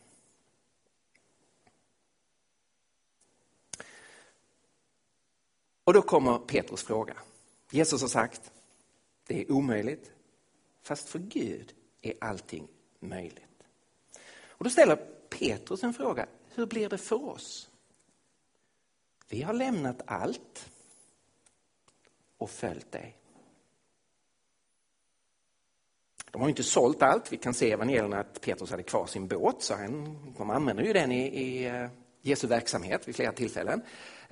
Och 5.87 5.93
då 5.93 6.01
kommer 6.01 6.37
Petrus 6.37 6.83
fråga. 6.83 7.13
Jesus 7.71 8.01
har 8.01 8.07
sagt, 8.07 8.51
det 9.27 9.41
är 9.41 9.51
omöjligt, 9.51 10.11
fast 10.81 11.09
för 11.09 11.19
Gud 11.19 11.73
är 12.01 12.13
allting 12.21 12.67
möjligt. 12.99 13.63
Och 14.47 14.63
då 14.63 14.69
ställer 14.69 14.95
Petrus 15.29 15.83
en 15.83 15.93
fråga, 15.93 16.27
hur 16.55 16.65
blir 16.65 16.89
det 16.89 16.97
för 16.97 17.29
oss? 17.29 17.69
Vi 19.29 19.41
har 19.41 19.53
lämnat 19.53 20.01
allt 20.05 20.69
och 22.37 22.49
följt 22.49 22.91
dig. 22.91 23.17
De 26.31 26.41
har 26.41 26.49
inte 26.49 26.63
sålt 26.63 27.01
allt. 27.01 27.33
Vi 27.33 27.37
kan 27.37 27.53
se 27.53 27.67
i 27.67 27.71
evangelierna 27.71 28.19
att 28.19 28.41
Petrus 28.41 28.71
hade 28.71 28.83
kvar 28.83 29.05
sin 29.05 29.27
båt, 29.27 29.61
så 29.63 29.73
han, 29.75 30.17
de 30.37 30.49
använder 30.49 30.83
ju 30.83 30.93
den 30.93 31.11
i, 31.11 31.27
i 31.27 31.65
eh, 31.65 31.89
Jesu 32.21 32.47
verksamhet 32.47 33.07
vid 33.07 33.15
flera 33.15 33.31
tillfällen. 33.31 33.81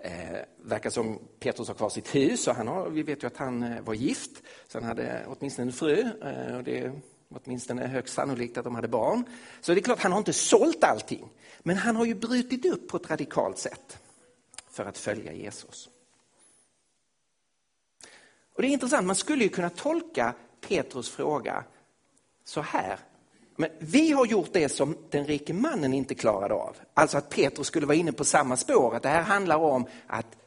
Eh, 0.06 0.42
verkar 0.58 0.90
som 0.90 1.20
Petrus 1.40 1.68
har 1.68 1.76
kvar 1.76 1.90
sitt 1.90 2.16
hus 2.16 2.48
och 2.48 2.56
han 2.56 2.68
har, 2.68 2.90
vi 2.90 3.04
vet 3.04 3.24
ju 3.24 3.28
att 3.28 3.38
han 3.38 3.64
eh, 3.64 3.82
var 3.82 3.94
gift, 3.94 4.44
så 4.68 4.78
han 4.78 4.88
hade 4.88 5.26
åtminstone 5.28 5.68
en 5.68 5.74
fru. 5.74 6.00
Eh, 6.22 6.58
och 6.58 6.64
det 6.64 6.80
är 6.80 7.02
åtminstone 7.30 7.88
högst 7.88 8.14
sannolikt 8.14 8.58
att 8.58 8.64
de 8.64 8.76
hade 8.76 8.88
barn. 8.88 9.26
Så 9.62 9.74
det 9.74 9.80
är 9.80 9.84
klart, 9.84 10.00
han 10.00 10.12
har 10.12 10.20
inte 10.20 10.34
sålt 10.34 10.84
allting. 10.84 11.30
Men 11.60 11.78
han 11.78 11.96
har 11.96 12.06
ju 12.06 12.16
brutit 12.16 12.66
upp 12.66 12.88
på 12.88 12.98
ett 12.98 13.10
radikalt 13.10 13.58
sätt 13.58 14.00
för 14.70 14.86
att 14.86 14.98
följa 14.98 15.34
Jesus. 15.34 15.90
Och 18.54 18.62
Det 18.62 18.68
är 18.68 18.72
intressant, 18.72 19.08
man 19.08 19.16
skulle 19.16 19.44
ju 19.44 19.50
kunna 19.50 19.70
tolka 19.70 20.34
Petrus 20.68 21.10
fråga 21.10 21.64
så 22.44 22.62
här. 22.62 23.00
Men 23.56 23.70
vi 23.80 24.12
har 24.12 24.26
gjort 24.26 24.54
det 24.54 24.70
som 24.70 24.98
den 25.10 25.26
rike 25.26 25.54
mannen 25.54 25.94
inte 25.94 26.16
klarade 26.16 26.54
av. 26.54 26.76
Alltså 26.94 27.18
att 27.18 27.30
Petrus 27.30 27.68
skulle 27.68 27.86
vara 27.86 27.98
inne 27.98 28.12
på 28.12 28.24
samma 28.24 28.58
spår, 28.58 28.96
att 28.96 29.04
det 29.04 29.10
här 29.10 29.22
handlar 29.22 29.58
om 29.58 29.88
att 30.08 30.38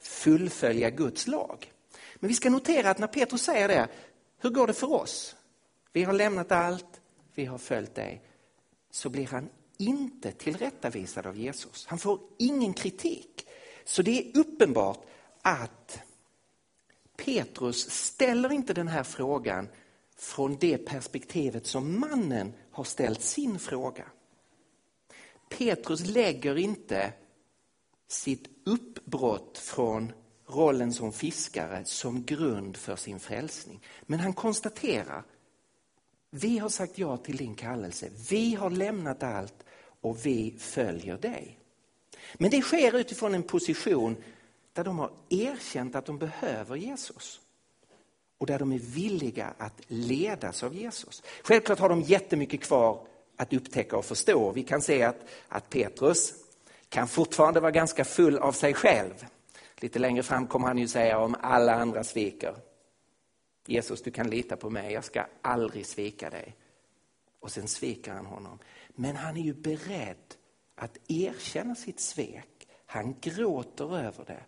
fullfölja 0.00 0.90
Guds 0.90 1.26
lag. 1.26 1.72
Men 2.14 2.28
vi 2.28 2.34
ska 2.34 2.50
notera 2.50 2.90
att 2.90 2.98
när 2.98 3.06
Petrus 3.06 3.42
säger 3.42 3.68
det, 3.68 3.88
hur 4.40 4.50
går 4.50 4.66
det 4.66 4.72
för 4.72 4.92
oss? 4.92 5.36
Vi 5.92 6.04
har 6.04 6.12
lämnat 6.12 6.52
allt, 6.52 7.00
vi 7.34 7.44
har 7.44 7.58
följt 7.58 7.94
dig. 7.94 8.22
Så 8.90 9.08
blir 9.08 9.26
han 9.26 9.48
inte 9.76 10.32
tillrättavisad 10.32 11.26
av 11.26 11.36
Jesus. 11.36 11.86
Han 11.86 11.98
får 11.98 12.20
ingen 12.38 12.72
kritik. 12.72 13.46
Så 13.84 14.02
det 14.02 14.18
är 14.18 14.38
uppenbart 14.38 15.06
att 15.42 16.00
Petrus 17.16 17.90
ställer 17.90 18.52
inte 18.52 18.74
den 18.74 18.88
här 18.88 19.02
frågan 19.02 19.68
från 20.18 20.56
det 20.56 20.78
perspektivet 20.78 21.66
som 21.66 22.00
mannen 22.00 22.52
har 22.70 22.84
ställt 22.84 23.22
sin 23.22 23.58
fråga. 23.58 24.04
Petrus 25.48 26.06
lägger 26.06 26.58
inte 26.58 27.12
sitt 28.08 28.48
uppbrott 28.64 29.58
från 29.58 30.12
rollen 30.46 30.92
som 30.92 31.12
fiskare 31.12 31.84
som 31.84 32.24
grund 32.24 32.76
för 32.76 32.96
sin 32.96 33.20
frälsning. 33.20 33.80
Men 34.02 34.20
han 34.20 34.32
konstaterar, 34.32 35.24
vi 36.30 36.58
har 36.58 36.68
sagt 36.68 36.98
ja 36.98 37.16
till 37.16 37.36
din 37.36 37.54
kallelse, 37.54 38.10
vi 38.30 38.54
har 38.54 38.70
lämnat 38.70 39.22
allt 39.22 39.64
och 40.00 40.26
vi 40.26 40.54
följer 40.58 41.18
dig. 41.18 41.58
Men 42.34 42.50
det 42.50 42.62
sker 42.62 42.96
utifrån 42.96 43.34
en 43.34 43.42
position 43.42 44.16
där 44.72 44.84
de 44.84 44.98
har 44.98 45.12
erkänt 45.28 45.94
att 45.94 46.06
de 46.06 46.18
behöver 46.18 46.76
Jesus 46.76 47.40
och 48.38 48.46
där 48.46 48.58
de 48.58 48.72
är 48.72 48.78
villiga 48.78 49.54
att 49.58 49.80
ledas 49.86 50.62
av 50.62 50.74
Jesus. 50.74 51.22
Självklart 51.42 51.78
har 51.78 51.88
de 51.88 52.02
jättemycket 52.02 52.60
kvar 52.60 53.06
att 53.36 53.52
upptäcka 53.52 53.96
och 53.96 54.04
förstå. 54.04 54.52
Vi 54.52 54.62
kan 54.62 54.82
se 54.82 55.02
att, 55.02 55.28
att 55.48 55.70
Petrus 55.70 56.34
kan 56.88 57.08
fortfarande 57.08 57.60
vara 57.60 57.70
ganska 57.70 58.04
full 58.04 58.38
av 58.38 58.52
sig 58.52 58.74
själv. 58.74 59.26
Lite 59.80 59.98
längre 59.98 60.22
fram 60.22 60.46
kommer 60.46 60.66
han 60.66 60.78
ju 60.78 60.88
säga 60.88 61.18
om 61.18 61.36
alla 61.40 61.74
andra 61.74 62.04
sviker. 62.04 62.54
Jesus, 63.66 64.02
du 64.02 64.10
kan 64.10 64.30
lita 64.30 64.56
på 64.56 64.70
mig, 64.70 64.92
jag 64.92 65.04
ska 65.04 65.26
aldrig 65.42 65.86
svika 65.86 66.30
dig. 66.30 66.56
Och 67.40 67.50
sen 67.50 67.68
sviker 67.68 68.12
han 68.12 68.26
honom. 68.26 68.58
Men 68.88 69.16
han 69.16 69.36
är 69.36 69.42
ju 69.42 69.54
beredd 69.54 70.34
att 70.74 70.98
erkänna 71.08 71.74
sitt 71.74 72.00
svek. 72.00 72.68
Han 72.86 73.16
gråter 73.20 73.98
över 73.98 74.24
det 74.24 74.44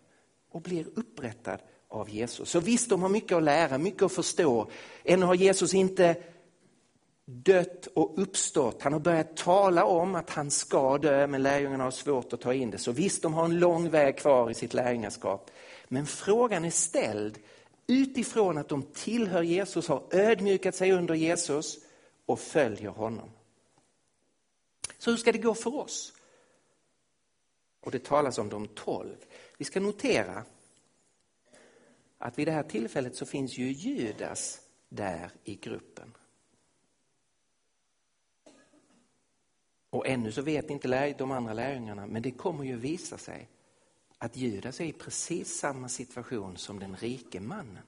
och 0.49 0.61
blir 0.61 0.85
upprättad 0.95 1.61
av 1.91 2.09
Jesus. 2.09 2.49
Så 2.49 2.59
visst, 2.59 2.89
de 2.89 3.01
har 3.01 3.09
mycket 3.09 3.37
att 3.37 3.43
lära, 3.43 3.77
mycket 3.77 4.03
att 4.03 4.11
förstå. 4.11 4.67
Ännu 5.03 5.25
har 5.25 5.35
Jesus 5.35 5.73
inte 5.73 6.15
dött 7.25 7.87
och 7.87 8.21
uppstått. 8.21 8.81
Han 8.81 8.93
har 8.93 8.99
börjat 8.99 9.37
tala 9.37 9.85
om 9.85 10.15
att 10.15 10.29
han 10.29 10.51
ska 10.51 10.97
dö, 10.97 11.27
men 11.27 11.43
lärjungarna 11.43 11.83
har 11.83 11.91
svårt 11.91 12.33
att 12.33 12.41
ta 12.41 12.53
in 12.53 12.71
det. 12.71 12.77
Så 12.77 12.91
visst, 12.91 13.21
de 13.21 13.33
har 13.33 13.45
en 13.45 13.59
lång 13.59 13.89
väg 13.89 14.17
kvar 14.17 14.49
i 14.49 14.53
sitt 14.53 14.73
lärjungaskap. 14.73 15.51
Men 15.87 16.05
frågan 16.05 16.65
är 16.65 16.69
ställd 16.69 17.39
utifrån 17.87 18.57
att 18.57 18.69
de 18.69 18.83
tillhör 18.83 19.43
Jesus, 19.43 19.87
har 19.87 20.03
ödmjukat 20.11 20.75
sig 20.75 20.91
under 20.91 21.13
Jesus 21.13 21.77
och 22.25 22.39
följer 22.39 22.89
honom. 22.89 23.29
Så 24.97 25.09
hur 25.09 25.17
ska 25.17 25.31
det 25.31 25.37
gå 25.37 25.53
för 25.53 25.75
oss? 25.75 26.13
Och 27.81 27.91
det 27.91 28.03
talas 28.03 28.37
om 28.37 28.49
de 28.49 28.67
tolv. 28.67 29.15
Vi 29.57 29.65
ska 29.65 29.79
notera 29.79 30.43
att 32.21 32.39
vid 32.39 32.47
det 32.47 32.51
här 32.51 32.63
tillfället 32.63 33.15
så 33.15 33.25
finns 33.25 33.57
ju 33.57 33.71
Judas 33.71 34.61
där 34.89 35.31
i 35.43 35.55
gruppen. 35.55 36.13
Och 39.89 40.07
ännu 40.07 40.31
så 40.31 40.41
vet 40.41 40.69
inte 40.69 41.13
de 41.17 41.31
andra 41.31 41.53
lärjungarna, 41.53 42.07
men 42.07 42.21
det 42.21 42.31
kommer 42.31 42.63
ju 42.63 42.75
visa 42.75 43.17
sig 43.17 43.49
att 44.17 44.37
Judas 44.37 44.81
är 44.81 44.85
i 44.85 44.93
precis 44.93 45.59
samma 45.59 45.89
situation 45.89 46.57
som 46.57 46.79
den 46.79 46.95
rike 46.95 47.39
mannen. 47.39 47.83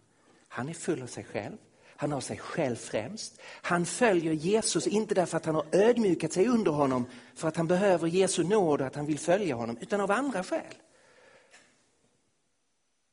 Han 0.47 0.69
är 0.69 0.73
full 0.73 1.01
av 1.01 1.07
sig 1.07 1.23
själv, 1.23 1.57
han 1.85 2.11
har 2.11 2.21
sig 2.21 2.37
själv 2.37 2.75
främst. 2.75 3.41
Han 3.45 3.85
följer 3.85 4.33
Jesus 4.33 4.87
inte 4.87 5.15
därför 5.15 5.37
att 5.37 5.45
han 5.45 5.55
har 5.55 5.65
ödmjukat 5.71 6.33
sig 6.33 6.47
under 6.47 6.71
honom 6.71 7.05
för 7.35 7.47
att 7.47 7.57
han 7.57 7.67
behöver 7.67 8.07
Jesu 8.07 8.43
nåd 8.43 8.81
och 8.81 8.87
att 8.87 8.95
han 8.95 9.05
vill 9.05 9.19
följa 9.19 9.55
honom, 9.55 9.77
utan 9.81 10.01
av 10.01 10.11
andra 10.11 10.43
skäl. 10.43 10.73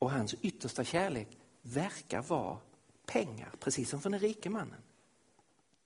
Och 0.01 0.11
hans 0.11 0.35
yttersta 0.41 0.83
kärlek 0.83 1.27
verkar 1.61 2.21
vara 2.21 2.57
pengar, 3.05 3.49
precis 3.59 3.89
som 3.89 4.01
för 4.01 4.09
den 4.09 4.19
rike 4.19 4.49
mannen. 4.49 4.81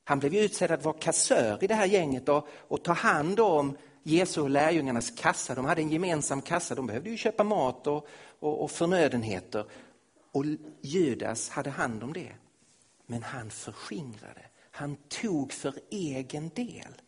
Han 0.04 0.19
blev 0.19 0.36
utsedd 0.36 0.71
att 0.71 0.84
vara 0.84 0.97
kassör 0.99 1.63
i 1.63 1.67
det 1.67 1.75
här 1.75 1.86
gänget 1.86 2.30
och, 2.30 2.47
och 2.67 2.84
ta 2.84 2.93
hand 2.93 3.39
om 3.39 3.78
Jesu 4.04 4.41
och 4.41 4.49
lärjungarnas 4.49 5.12
kassa. 5.12 5.56
De 5.56 5.65
hade 5.65 5.82
en 5.82 5.89
gemensam 5.89 6.41
kassa, 6.41 6.75
de 6.75 6.88
behövde 6.88 7.10
ju 7.10 7.17
köpa 7.17 7.43
mat 7.43 7.88
och, 7.88 8.08
och, 8.39 8.63
och 8.63 8.71
förnödenheter. 8.71 9.65
Och 10.32 10.45
Judas 10.82 11.49
hade 11.49 11.69
hand 11.69 12.04
om 12.04 12.13
det. 12.13 12.32
Men 13.06 13.23
han 13.23 13.49
förskingrade, 13.49 14.45
han 14.71 14.95
tog 14.95 15.54
för 15.54 15.73
egen 15.89 16.49
del. 16.49 17.01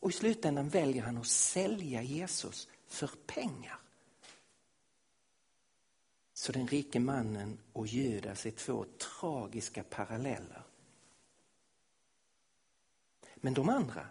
Och 0.00 0.10
i 0.10 0.12
slutändan 0.12 0.68
väljer 0.68 1.02
han 1.02 1.16
att 1.16 1.26
sälja 1.26 2.02
Jesus 2.02 2.68
för 2.88 3.10
pengar. 3.26 3.78
Så 6.34 6.52
den 6.52 6.66
rike 6.66 7.00
mannen 7.00 7.58
och 7.72 7.86
Judas 7.86 8.46
är 8.46 8.50
två 8.50 8.84
tragiska 8.98 9.82
paralleller. 9.82 10.62
Men 13.34 13.54
de 13.54 13.68
andra 13.68 14.06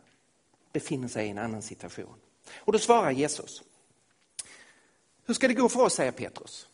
befinner 0.71 1.07
sig 1.07 1.27
i 1.27 1.29
en 1.29 1.37
annan 1.37 1.61
situation. 1.61 2.15
Och 2.55 2.73
då 2.73 2.79
svarar 2.79 3.11
Jesus. 3.11 3.63
Hur 5.25 5.33
ska 5.33 5.47
det 5.47 5.53
gå 5.53 5.69
för 5.69 5.79
oss, 5.79 5.93
säger 5.93 6.11
Petrus. 6.11 6.67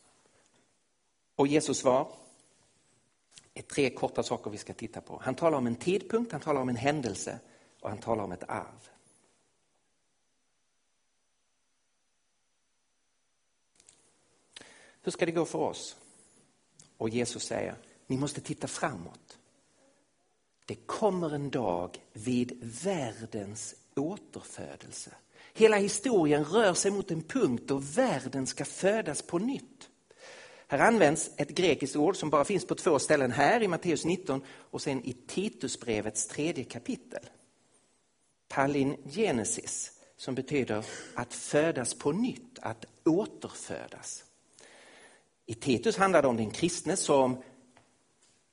Och 1.35 1.47
Jesus 1.47 1.77
svar 1.77 2.12
är 3.53 3.62
tre 3.62 3.89
korta 3.89 4.23
saker 4.23 4.51
vi 4.51 4.57
ska 4.57 4.73
titta 4.73 5.01
på. 5.01 5.21
Han 5.23 5.35
talar 5.35 5.57
om 5.57 5.67
en 5.67 5.75
tidpunkt, 5.75 6.31
han 6.31 6.41
talar 6.41 6.62
om 6.62 6.69
en 6.69 6.75
händelse 6.75 7.39
och 7.79 7.89
han 7.89 7.99
talar 7.99 8.23
om 8.23 8.31
ett 8.31 8.49
arv. 8.49 8.89
Hur 15.10 15.12
ska 15.12 15.26
det 15.26 15.32
gå 15.32 15.45
för 15.45 15.60
oss? 15.60 15.95
Och 16.98 17.10
Jesus 17.10 17.43
säger, 17.43 17.76
ni 18.08 18.17
måste 18.17 18.41
titta 18.41 18.67
framåt. 18.67 19.38
Det 20.65 20.76
kommer 20.76 21.36
en 21.36 21.50
dag 21.50 21.98
vid 22.13 22.60
världens 22.84 23.76
återfödelse. 23.95 25.12
Hela 25.54 25.78
historien 25.78 26.45
rör 26.45 26.74
sig 26.74 26.91
mot 26.91 27.12
en 27.12 27.22
punkt 27.22 27.63
då 27.65 27.78
världen 27.78 28.48
ska 28.48 28.65
födas 28.65 29.22
på 29.22 29.39
nytt. 29.39 29.89
Här 30.67 30.80
används 30.80 31.32
ett 31.38 31.50
grekiskt 31.50 31.95
ord 31.95 32.15
som 32.15 32.30
bara 32.30 32.45
finns 32.45 32.65
på 32.65 32.76
två 32.76 33.00
ställen 33.00 33.32
här 33.32 33.63
i 33.63 33.67
Matteus 33.67 34.06
19 34.06 34.41
och 34.50 34.82
sen 34.82 35.04
i 35.04 35.13
Titusbrevets 35.13 36.28
tredje 36.28 36.63
kapitel. 36.63 37.24
Palingenesis 38.48 39.91
som 40.17 40.36
betyder 40.36 40.86
att 41.15 41.34
födas 41.34 41.93
på 41.93 42.12
nytt, 42.12 42.60
att 42.62 42.86
återfödas. 43.06 44.26
I 45.49 45.53
Titus 45.53 45.97
handlar 45.97 46.21
det 46.21 46.27
om 46.27 46.38
den 46.38 46.51
kristne 46.51 46.97
som 46.97 47.38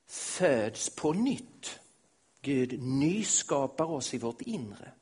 föds 0.06 0.90
på 0.90 1.12
nytt. 1.12 1.80
Gud 2.42 2.82
nyskapar 2.82 3.84
oss 3.84 4.14
i 4.14 4.18
vårt 4.18 4.40
inre. 4.40 4.92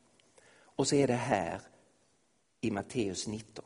Och 0.54 0.88
så 0.88 0.94
är 0.96 1.06
det 1.06 1.14
här 1.14 1.60
i 2.60 2.70
Matteus 2.70 3.26
19. 3.26 3.64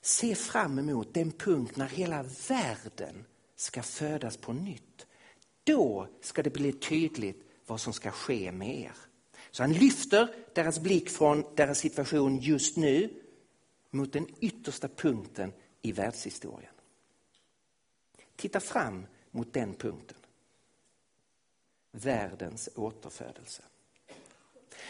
Se 0.00 0.34
fram 0.34 0.78
emot 0.78 1.14
den 1.14 1.32
punkt 1.32 1.76
när 1.76 1.88
hela 1.88 2.24
världen 2.48 3.24
ska 3.56 3.82
födas 3.82 4.36
på 4.36 4.52
nytt. 4.52 5.06
Då 5.64 6.08
ska 6.20 6.42
det 6.42 6.50
bli 6.50 6.72
tydligt 6.72 7.50
vad 7.66 7.80
som 7.80 7.92
ska 7.92 8.10
ske 8.10 8.52
med 8.52 8.80
er. 8.80 8.96
Så 9.50 9.62
han 9.62 9.72
lyfter 9.72 10.34
deras 10.54 10.80
blick 10.80 11.10
från 11.10 11.44
deras 11.56 11.78
situation 11.78 12.38
just 12.38 12.76
nu 12.76 13.22
mot 13.90 14.12
den 14.12 14.26
yttersta 14.40 14.88
punkten 14.88 15.52
i 15.82 15.92
världshistorien. 15.92 16.72
Titta 18.40 18.60
fram 18.60 19.06
mot 19.30 19.52
den 19.52 19.74
punkten. 19.74 20.16
Världens 21.92 22.68
återfödelse. 22.74 23.62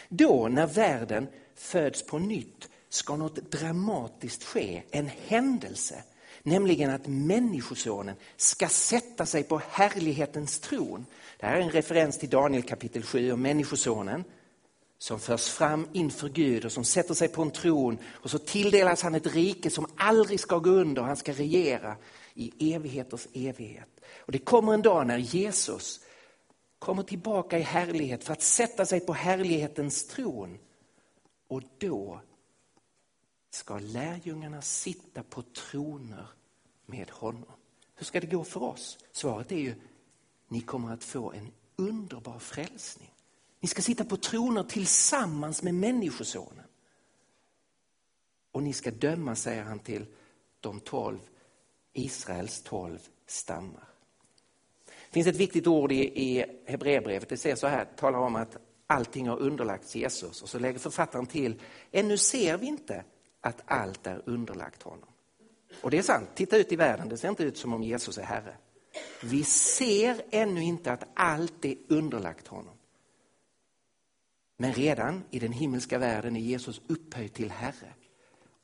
Då 0.09 0.47
när 0.47 0.67
världen 0.67 1.27
föds 1.55 2.05
på 2.05 2.19
nytt 2.19 2.69
ska 2.89 3.15
något 3.15 3.35
dramatiskt 3.35 4.43
ske, 4.43 4.83
en 4.91 5.07
händelse. 5.07 6.03
Nämligen 6.43 6.89
att 6.89 7.07
Människosonen 7.07 8.15
ska 8.37 8.67
sätta 8.67 9.25
sig 9.25 9.43
på 9.43 9.61
härlighetens 9.69 10.59
tron. 10.59 11.05
Det 11.39 11.45
här 11.45 11.55
är 11.55 11.61
en 11.61 11.71
referens 11.71 12.17
till 12.17 12.29
Daniel 12.29 12.63
kapitel 12.63 13.03
7 13.03 13.31
om 13.31 13.41
Människosonen 13.41 14.23
som 14.97 15.19
förs 15.19 15.49
fram 15.49 15.87
inför 15.93 16.29
Gud 16.29 16.65
och 16.65 16.71
som 16.71 16.83
sätter 16.83 17.13
sig 17.13 17.27
på 17.27 17.41
en 17.41 17.51
tron 17.51 17.97
och 18.05 18.31
så 18.31 18.37
tilldelas 18.37 19.01
han 19.01 19.15
ett 19.15 19.35
rike 19.35 19.69
som 19.69 19.87
aldrig 19.95 20.39
ska 20.39 20.57
gå 20.57 20.69
under. 20.69 21.01
Han 21.01 21.17
ska 21.17 21.33
regera 21.33 21.95
i 22.33 22.73
evigheters 22.73 23.27
evighet. 23.33 24.01
Och 24.17 24.31
det 24.31 24.39
kommer 24.39 24.73
en 24.73 24.81
dag 24.81 25.07
när 25.07 25.17
Jesus 25.17 25.99
kommer 26.79 27.03
tillbaka 27.03 27.59
i 27.59 27.61
härlighet 27.61 28.23
för 28.23 28.33
att 28.33 28.41
sätta 28.41 28.85
sig 28.85 28.99
på 28.99 29.13
härlighetens 29.13 30.07
tron. 30.07 30.59
Och 31.47 31.61
då 31.77 32.21
ska 33.49 33.79
lärjungarna 33.79 34.61
sitta 34.61 35.23
på 35.23 35.41
troner 35.41 36.27
med 36.85 37.09
honom. 37.09 37.51
Hur 37.95 38.05
ska 38.05 38.19
det 38.19 38.27
gå 38.27 38.43
för 38.43 38.63
oss? 38.63 38.97
Svaret 39.11 39.51
är 39.51 39.57
ju, 39.57 39.75
ni 40.47 40.61
kommer 40.61 40.93
att 40.93 41.03
få 41.03 41.31
en 41.31 41.51
underbar 41.75 42.39
frälsning. 42.39 43.13
Ni 43.59 43.67
ska 43.67 43.81
sitta 43.81 44.05
på 44.05 44.17
troner 44.17 44.63
tillsammans 44.63 45.63
med 45.63 45.73
Människosonen. 45.73 46.65
Och 48.51 48.63
ni 48.63 48.73
ska 48.73 48.91
döma, 48.91 49.35
säger 49.35 49.63
han 49.63 49.79
till 49.79 50.05
de 50.59 50.79
tolv, 50.79 51.19
Israels 51.93 52.61
tolv 52.61 52.99
stammar. 53.27 53.87
Det 54.85 55.13
finns 55.13 55.27
ett 55.27 55.35
viktigt 55.35 55.67
ord 55.67 55.91
i, 55.91 56.21
i 56.29 56.45
Hebreerbrevet, 56.65 57.29
det 57.29 57.37
säger 57.37 57.55
så 57.55 57.67
här, 57.67 57.85
talar 57.85 58.19
om 58.19 58.35
att 58.35 58.57
allting 58.87 59.27
har 59.27 59.39
underlagts 59.39 59.95
Jesus 59.95 60.41
och 60.41 60.49
så 60.49 60.59
lägger 60.59 60.79
författaren 60.79 61.25
till, 61.25 61.61
ännu 61.91 62.17
ser 62.17 62.57
vi 62.57 62.65
inte 62.65 63.03
att 63.41 63.61
allt 63.65 64.07
är 64.07 64.21
underlagt 64.25 64.83
honom. 64.83 65.09
Och 65.81 65.91
det 65.91 65.97
är 65.97 66.01
sant, 66.01 66.29
titta 66.35 66.57
ut 66.57 66.71
i 66.71 66.75
världen, 66.75 67.09
det 67.09 67.17
ser 67.17 67.29
inte 67.29 67.43
ut 67.43 67.57
som 67.57 67.73
om 67.73 67.83
Jesus 67.83 68.17
är 68.17 68.23
Herre. 68.23 68.55
Vi 69.23 69.43
ser 69.43 70.21
ännu 70.31 70.63
inte 70.63 70.91
att 70.91 71.03
allt 71.13 71.65
är 71.65 71.75
underlagt 71.87 72.47
honom. 72.47 72.73
Men 74.57 74.73
redan 74.73 75.23
i 75.29 75.39
den 75.39 75.51
himmelska 75.51 75.97
världen 75.97 76.35
är 76.35 76.39
Jesus 76.39 76.81
upphöjd 76.87 77.33
till 77.33 77.51
Herre. 77.51 77.93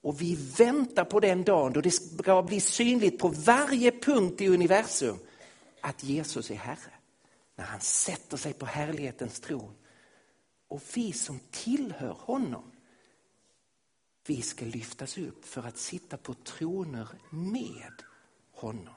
Och 0.02 0.22
vi 0.22 0.36
väntar 0.36 1.06
på 1.06 1.20
den 1.20 1.44
dagen 1.44 1.74
då 1.74 1.82
det 1.82 1.92
ska 1.92 2.44
bli 2.44 2.60
synligt 2.60 3.20
på 3.20 3.28
varje 3.28 3.92
punkt 3.92 4.42
i 4.42 4.48
universum 4.48 5.18
att 5.82 6.04
Jesus 6.04 6.52
är 6.52 6.56
Herre. 6.56 6.94
När 7.56 7.66
han 7.66 7.82
sätter 7.82 8.38
sig 8.38 8.54
på 8.54 8.66
härlighetens 8.66 9.40
tron. 9.40 9.74
Och 10.68 10.82
vi 10.94 11.14
som 11.14 11.40
tillhör 11.52 12.16
honom, 12.20 12.72
vi 14.26 14.42
ska 14.42 14.66
lyftas 14.66 15.18
upp 15.18 15.46
för 15.46 15.68
att 15.68 15.78
sitta 15.78 16.18
på 16.18 16.34
troner 16.34 17.08
med 17.30 18.04
honom. 18.52 18.94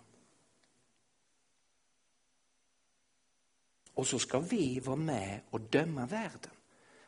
Och 3.95 4.07
så 4.07 4.19
ska 4.19 4.39
vi 4.41 4.81
vara 4.81 4.97
med 4.97 5.41
och 5.51 5.61
döma 5.61 6.07
världen. 6.07 6.51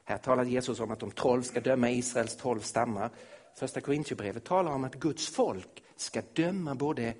Här 0.04 0.18
talar 0.18 0.44
Jesus 0.44 0.80
om 0.80 0.90
att 0.90 1.00
de 1.00 1.10
tolv 1.10 1.42
ska 1.42 1.60
döma 1.60 1.90
Israels 1.90 2.36
tolv 2.36 2.60
stammar. 2.60 3.10
Första 3.54 3.80
Korintierbrevet 3.80 4.44
talar 4.44 4.72
om 4.72 4.84
att 4.84 4.94
Guds 4.94 5.28
folk 5.28 5.82
ska 5.96 6.22
döma 6.32 6.74
både 6.74 7.14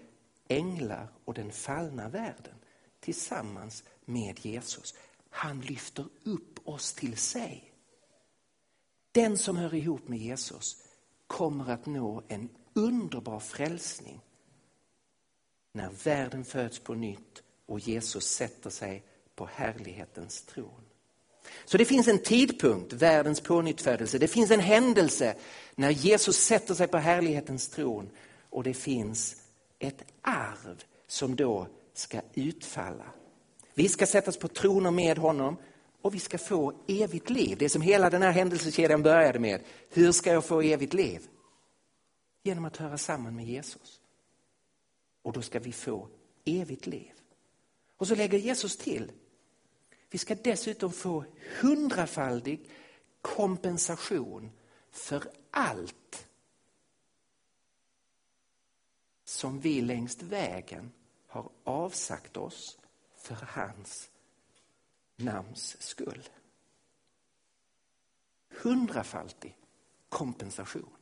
änglar 0.48 1.08
och 1.24 1.34
den 1.34 1.52
fallna 1.52 2.08
världen 2.08 2.54
tillsammans 3.00 3.84
med 4.04 4.44
Jesus. 4.44 4.94
Han 5.30 5.60
lyfter 5.60 6.06
upp 6.24 6.68
oss 6.68 6.92
till 6.92 7.16
sig. 7.16 7.72
Den 9.12 9.38
som 9.38 9.56
hör 9.56 9.74
ihop 9.74 10.08
med 10.08 10.18
Jesus 10.18 10.76
kommer 11.26 11.70
att 11.70 11.86
nå 11.86 12.22
en 12.28 12.48
underbar 12.74 13.40
frälsning 13.40 14.20
när 15.72 15.90
världen 15.90 16.44
föds 16.44 16.78
på 16.78 16.94
nytt 16.94 17.42
och 17.66 17.80
Jesus 17.80 18.24
sätter 18.24 18.70
sig 18.70 19.04
på 19.34 19.46
härlighetens 19.46 20.42
tron. 20.42 20.84
Så 21.64 21.78
det 21.78 21.84
finns 21.84 22.08
en 22.08 22.18
tidpunkt, 22.18 22.92
världens 22.92 23.40
pånyttfödelse. 23.40 24.18
Det 24.18 24.28
finns 24.28 24.50
en 24.50 24.60
händelse 24.60 25.34
när 25.74 25.90
Jesus 25.90 26.36
sätter 26.36 26.74
sig 26.74 26.88
på 26.88 26.98
härlighetens 26.98 27.68
tron 27.68 28.10
och 28.50 28.64
det 28.64 28.74
finns 28.74 29.36
ett 29.78 30.02
arv 30.22 30.82
som 31.06 31.36
då 31.36 31.66
ska 31.94 32.20
utfalla. 32.34 33.04
Vi 33.74 33.88
ska 33.88 34.06
sättas 34.06 34.36
på 34.36 34.48
troner 34.48 34.90
med 34.90 35.18
honom 35.18 35.56
och 36.02 36.14
vi 36.14 36.18
ska 36.18 36.38
få 36.38 36.72
evigt 36.88 37.30
liv. 37.30 37.56
Det 37.58 37.68
som 37.68 37.82
hela 37.82 38.10
den 38.10 38.22
här 38.22 38.30
händelsekedjan 38.30 39.02
började 39.02 39.38
med. 39.38 39.60
Hur 39.90 40.12
ska 40.12 40.32
jag 40.32 40.44
få 40.44 40.62
evigt 40.62 40.94
liv? 40.94 41.20
Genom 42.44 42.64
att 42.64 42.76
höra 42.76 42.98
samman 42.98 43.36
med 43.36 43.46
Jesus. 43.46 44.00
Och 45.22 45.32
då 45.32 45.42
ska 45.42 45.60
vi 45.60 45.72
få 45.72 46.08
evigt 46.44 46.86
liv. 46.86 47.12
Och 47.96 48.08
så 48.08 48.14
lägger 48.14 48.38
Jesus 48.38 48.76
till 48.76 49.12
vi 50.12 50.18
ska 50.18 50.34
dessutom 50.34 50.92
få 50.92 51.24
hundrafaldig 51.60 52.70
kompensation 53.20 54.50
för 54.90 55.22
allt 55.50 56.28
som 59.24 59.60
vi 59.60 59.80
längs 59.80 60.22
vägen 60.22 60.92
har 61.26 61.50
avsagt 61.64 62.36
oss 62.36 62.78
för 63.16 63.34
hans 63.48 64.10
namns 65.16 65.82
skull. 65.82 66.28
Hundrafaldig 68.62 69.56
kompensation. 70.08 70.96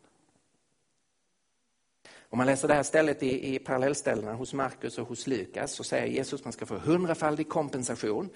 Om 2.28 2.38
man 2.38 2.46
läser 2.46 2.68
det 2.68 2.74
här 2.74 2.82
stället 2.82 3.22
i, 3.22 3.54
i 3.54 3.58
parallellställena 3.58 4.34
hos 4.34 4.54
Markus 4.54 4.98
och 4.98 5.08
hos 5.08 5.26
Lukas 5.26 5.72
så 5.72 5.84
säger 5.84 6.06
Jesus 6.06 6.40
att 6.40 6.44
man 6.44 6.52
ska 6.52 6.66
få 6.66 6.78
hundrafaldig 6.78 7.48
kompensation 7.48 8.30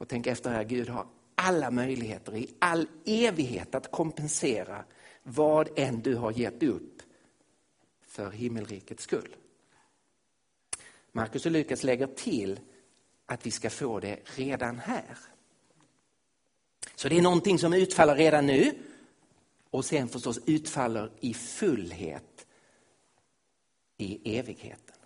och 0.00 0.08
tänk 0.08 0.26
efter 0.26 0.50
här, 0.50 0.64
Gud 0.64 0.88
har 0.88 1.06
alla 1.34 1.70
möjligheter 1.70 2.36
i 2.36 2.54
all 2.58 2.88
evighet 3.04 3.74
att 3.74 3.90
kompensera 3.90 4.84
vad 5.22 5.78
än 5.78 6.00
du 6.00 6.14
har 6.14 6.32
gett 6.32 6.62
upp 6.62 7.02
för 8.06 8.30
himmelrikets 8.30 9.02
skull. 9.02 9.36
Markus 11.12 11.46
och 11.46 11.52
Lukas 11.52 11.84
lägger 11.84 12.06
till 12.06 12.60
att 13.26 13.46
vi 13.46 13.50
ska 13.50 13.70
få 13.70 14.00
det 14.00 14.18
redan 14.24 14.78
här. 14.78 15.18
Så 16.94 17.08
det 17.08 17.18
är 17.18 17.22
någonting 17.22 17.58
som 17.58 17.72
utfaller 17.72 18.16
redan 18.16 18.46
nu 18.46 18.72
och 19.70 19.84
sen 19.84 20.08
förstås 20.08 20.40
utfaller 20.46 21.12
i 21.20 21.34
fullhet 21.34 22.46
i 23.96 24.38
evigheten. 24.38 24.99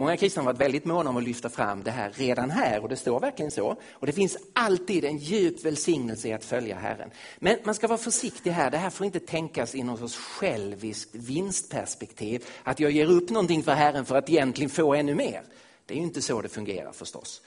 Många 0.00 0.16
kristna 0.16 0.42
har 0.42 0.46
varit 0.46 0.60
väldigt 0.60 0.84
måna 0.84 1.10
om 1.10 1.16
att 1.16 1.22
lyfta 1.22 1.48
fram 1.48 1.82
det 1.82 1.90
här 1.90 2.12
redan 2.14 2.50
här 2.50 2.82
och 2.82 2.88
det 2.88 2.96
står 2.96 3.20
verkligen 3.20 3.50
så. 3.50 3.76
Och 3.92 4.06
det 4.06 4.12
finns 4.12 4.38
alltid 4.52 5.04
en 5.04 5.18
djup 5.18 5.64
välsignelse 5.64 6.28
i 6.28 6.32
att 6.32 6.44
följa 6.44 6.78
Herren. 6.78 7.10
Men 7.38 7.58
man 7.64 7.74
ska 7.74 7.88
vara 7.88 7.98
försiktig 7.98 8.50
här, 8.50 8.70
det 8.70 8.76
här 8.76 8.90
får 8.90 9.06
inte 9.06 9.20
tänkas 9.20 9.74
i 9.74 9.82
någon 9.82 9.98
sorts 9.98 10.16
själviskt 10.16 11.14
vinstperspektiv. 11.14 12.44
Att 12.62 12.80
jag 12.80 12.90
ger 12.90 13.10
upp 13.10 13.30
någonting 13.30 13.62
för 13.62 13.72
Herren 13.72 14.04
för 14.04 14.16
att 14.16 14.30
egentligen 14.30 14.70
få 14.70 14.94
ännu 14.94 15.14
mer. 15.14 15.42
Det 15.86 15.94
är 15.94 15.98
ju 15.98 16.04
inte 16.04 16.22
så 16.22 16.40
det 16.40 16.48
fungerar 16.48 16.92
förstås. 16.92 17.42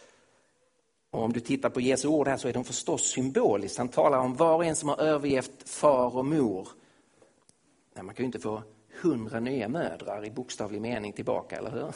Och 1.12 1.24
om 1.24 1.34
du 1.34 1.40
tittar 1.40 1.70
på 1.70 1.82
Jesu 1.82 2.08
ord 2.08 2.28
här 2.28 2.38
så 2.38 2.48
är 2.48 2.54
de 2.54 2.64
förstås 2.64 3.02
symboliskt. 3.02 3.78
Han 3.78 3.90
talar 3.90 4.18
om 4.18 4.36
var 4.36 4.56
och 4.56 4.66
en 4.66 4.76
som 4.76 4.90
har 4.90 4.98
övergett 4.98 5.70
far 5.70 6.18
och 6.18 6.26
mor. 6.26 6.68
Nej, 7.96 8.04
man 8.04 8.16
kan 8.16 8.24
ju 8.24 8.26
inte 8.26 8.40
få 8.40 8.64
hundra 9.02 9.40
nya 9.40 9.68
mödrar 9.70 10.26
i 10.26 10.32
bokstavlig 10.32 10.82
mening 10.82 11.14
tillbaka, 11.14 11.58
eller 11.58 11.72
hur? 11.72 11.94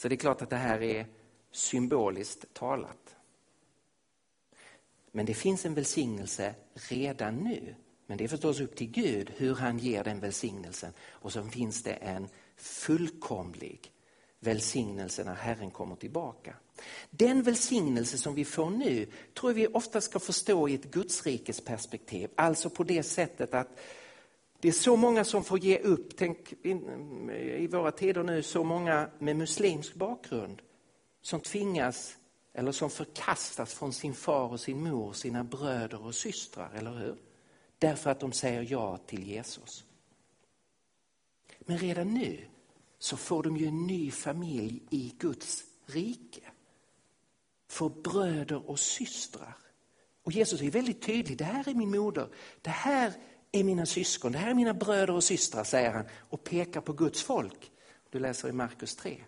Så 0.00 0.08
det 0.08 0.14
är 0.14 0.16
klart 0.16 0.42
att 0.42 0.50
det 0.50 0.56
här 0.56 0.82
är 0.82 1.06
symboliskt 1.50 2.54
talat. 2.54 3.16
Men 5.12 5.26
det 5.26 5.34
finns 5.34 5.66
en 5.66 5.74
välsignelse 5.74 6.54
redan 6.74 7.36
nu. 7.36 7.74
Men 8.06 8.18
det 8.18 8.24
är 8.24 8.28
förstås 8.28 8.60
upp 8.60 8.76
till 8.76 8.90
Gud 8.90 9.32
hur 9.36 9.54
han 9.54 9.78
ger 9.78 10.04
den 10.04 10.20
välsignelsen. 10.20 10.92
Och 11.00 11.32
så 11.32 11.42
finns 11.42 11.82
det 11.82 11.92
en 11.92 12.28
fullkomlig 12.56 13.92
välsignelse 14.38 15.24
när 15.24 15.34
Herren 15.34 15.70
kommer 15.70 15.96
tillbaka. 15.96 16.54
Den 17.10 17.42
välsignelse 17.42 18.18
som 18.18 18.34
vi 18.34 18.44
får 18.44 18.70
nu 18.70 19.06
tror 19.34 19.52
jag 19.52 19.54
vi 19.54 19.66
ofta 19.66 20.00
ska 20.00 20.18
förstå 20.18 20.68
i 20.68 20.74
ett 20.74 20.90
Gudsrikes 20.90 21.60
perspektiv. 21.60 22.30
Alltså 22.34 22.70
på 22.70 22.84
det 22.84 23.02
sättet 23.02 23.54
att 23.54 23.80
det 24.60 24.68
är 24.68 24.72
så 24.72 24.96
många 24.96 25.24
som 25.24 25.44
får 25.44 25.58
ge 25.58 25.78
upp. 25.78 26.16
Tänk 26.16 26.52
i 26.66 27.66
våra 27.66 27.90
tider 27.90 28.22
nu, 28.22 28.42
så 28.42 28.64
många 28.64 29.10
med 29.18 29.36
muslimsk 29.36 29.94
bakgrund 29.94 30.62
som 31.22 31.40
tvingas 31.40 32.16
eller 32.52 32.72
som 32.72 32.90
förkastas 32.90 33.74
från 33.74 33.92
sin 33.92 34.14
far 34.14 34.52
och 34.52 34.60
sin 34.60 34.82
mor, 34.82 35.12
sina 35.12 35.44
bröder 35.44 36.04
och 36.04 36.14
systrar, 36.14 36.70
eller 36.74 36.92
hur? 36.92 37.16
Därför 37.78 38.10
att 38.10 38.20
de 38.20 38.32
säger 38.32 38.66
ja 38.70 38.96
till 38.96 39.28
Jesus. 39.28 39.84
Men 41.60 41.78
redan 41.78 42.14
nu 42.14 42.44
så 42.98 43.16
får 43.16 43.42
de 43.42 43.56
ju 43.56 43.66
en 43.66 43.86
ny 43.86 44.10
familj 44.10 44.82
i 44.90 45.14
Guds 45.18 45.64
rike. 45.86 46.40
Får 47.68 47.90
bröder 47.90 48.70
och 48.70 48.78
systrar. 48.78 49.56
Och 50.22 50.32
Jesus 50.32 50.62
är 50.62 50.70
väldigt 50.70 51.02
tydlig, 51.02 51.38
det 51.38 51.44
här 51.44 51.68
är 51.68 51.74
min 51.74 51.90
moder, 51.90 52.28
det 52.62 52.70
här 52.70 53.12
är 53.52 53.64
mina 53.64 53.86
syskon, 53.86 54.32
det 54.32 54.38
här 54.38 54.50
är 54.50 54.54
mina 54.54 54.74
bröder 54.74 55.14
och 55.14 55.24
systrar, 55.24 55.64
säger 55.64 55.90
han 55.90 56.04
och 56.18 56.44
pekar 56.44 56.80
på 56.80 56.92
Guds 56.92 57.22
folk. 57.22 57.70
Du 58.10 58.18
läser 58.18 58.48
i 58.48 58.52
Markus 58.52 58.96
3. 58.96 59.24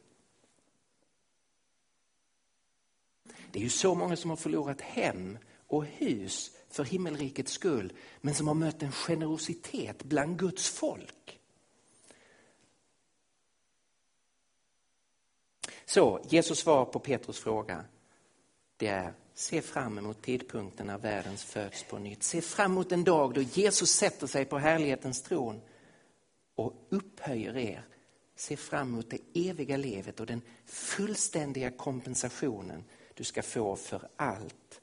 Det 3.50 3.58
är 3.58 3.62
ju 3.62 3.70
så 3.70 3.94
många 3.94 4.16
som 4.16 4.30
har 4.30 4.36
förlorat 4.36 4.80
hem 4.80 5.38
och 5.66 5.84
hus 5.84 6.50
för 6.68 6.84
himmelrikets 6.84 7.52
skull, 7.52 7.92
men 8.20 8.34
som 8.34 8.48
har 8.48 8.54
mött 8.54 8.82
en 8.82 8.92
generositet 8.92 10.04
bland 10.04 10.38
Guds 10.38 10.70
folk. 10.70 11.40
Så 15.84 16.24
Jesus 16.28 16.58
svar 16.58 16.84
på 16.84 16.98
Petrus 16.98 17.38
fråga, 17.38 17.84
det 18.76 18.86
är 18.86 19.14
se 19.34 19.62
fram 19.62 19.98
emot 19.98 20.22
tidpunkten 20.22 20.86
när 20.86 20.98
världen 20.98 21.36
föds 21.36 21.84
på 21.84 21.98
nytt. 21.98 22.22
Se 22.22 22.40
fram 22.40 22.72
emot 22.72 22.88
den 22.88 23.04
dag 23.04 23.34
då 23.34 23.42
Jesus 23.42 23.90
sätter 23.90 24.26
sig 24.26 24.44
på 24.44 24.58
härlighetens 24.58 25.22
tron 25.22 25.60
och 26.54 26.86
upphöjer 26.88 27.56
er. 27.56 27.84
Se 28.36 28.56
fram 28.56 28.88
emot 28.88 29.10
det 29.10 29.48
eviga 29.50 29.76
livet 29.76 30.20
och 30.20 30.26
den 30.26 30.42
fullständiga 30.66 31.70
kompensationen 31.70 32.84
du 33.14 33.24
ska 33.24 33.42
få 33.42 33.76
för 33.76 34.08
allt 34.16 34.80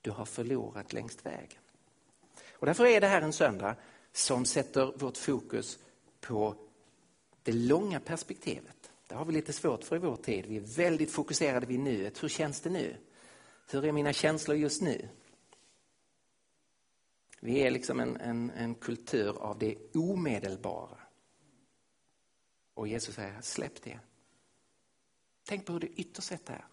du 0.00 0.10
har 0.10 0.24
förlorat 0.24 0.92
längs 0.92 1.26
vägen. 1.26 1.60
Och 2.52 2.66
därför 2.66 2.86
är 2.86 3.00
det 3.00 3.06
här 3.06 3.22
en 3.22 3.32
söndag 3.32 3.76
som 4.12 4.44
sätter 4.44 4.92
vårt 4.96 5.16
fokus 5.16 5.78
på 6.20 6.54
det 7.42 7.52
långa 7.52 8.00
perspektivet. 8.00 8.90
Det 9.06 9.14
har 9.14 9.24
vi 9.24 9.32
lite 9.32 9.52
svårt 9.52 9.84
för 9.84 9.96
i 9.96 9.98
vår 9.98 10.16
tid. 10.16 10.46
Vi 10.46 10.56
är 10.56 10.60
väldigt 10.60 11.12
fokuserade 11.12 11.66
vid 11.66 11.80
nuet. 11.80 12.22
Hur 12.22 12.28
känns 12.28 12.60
det 12.60 12.70
nu? 12.70 12.96
Hur 13.70 13.84
är 13.84 13.92
mina 13.92 14.12
känslor 14.12 14.56
just 14.56 14.82
nu? 14.82 15.08
Vi 17.40 17.60
är 17.60 17.70
liksom 17.70 18.00
en, 18.00 18.16
en, 18.16 18.50
en 18.50 18.74
kultur 18.74 19.38
av 19.38 19.58
det 19.58 19.96
omedelbara. 19.96 20.98
Och 22.74 22.88
Jesus 22.88 23.14
säger, 23.14 23.40
släpp 23.40 23.82
det. 23.82 23.98
Tänk 25.44 25.66
på 25.66 25.72
hur 25.72 25.80
det 25.80 25.86
ytterst 25.86 26.28
sett 26.28 26.50
är. 26.50 26.64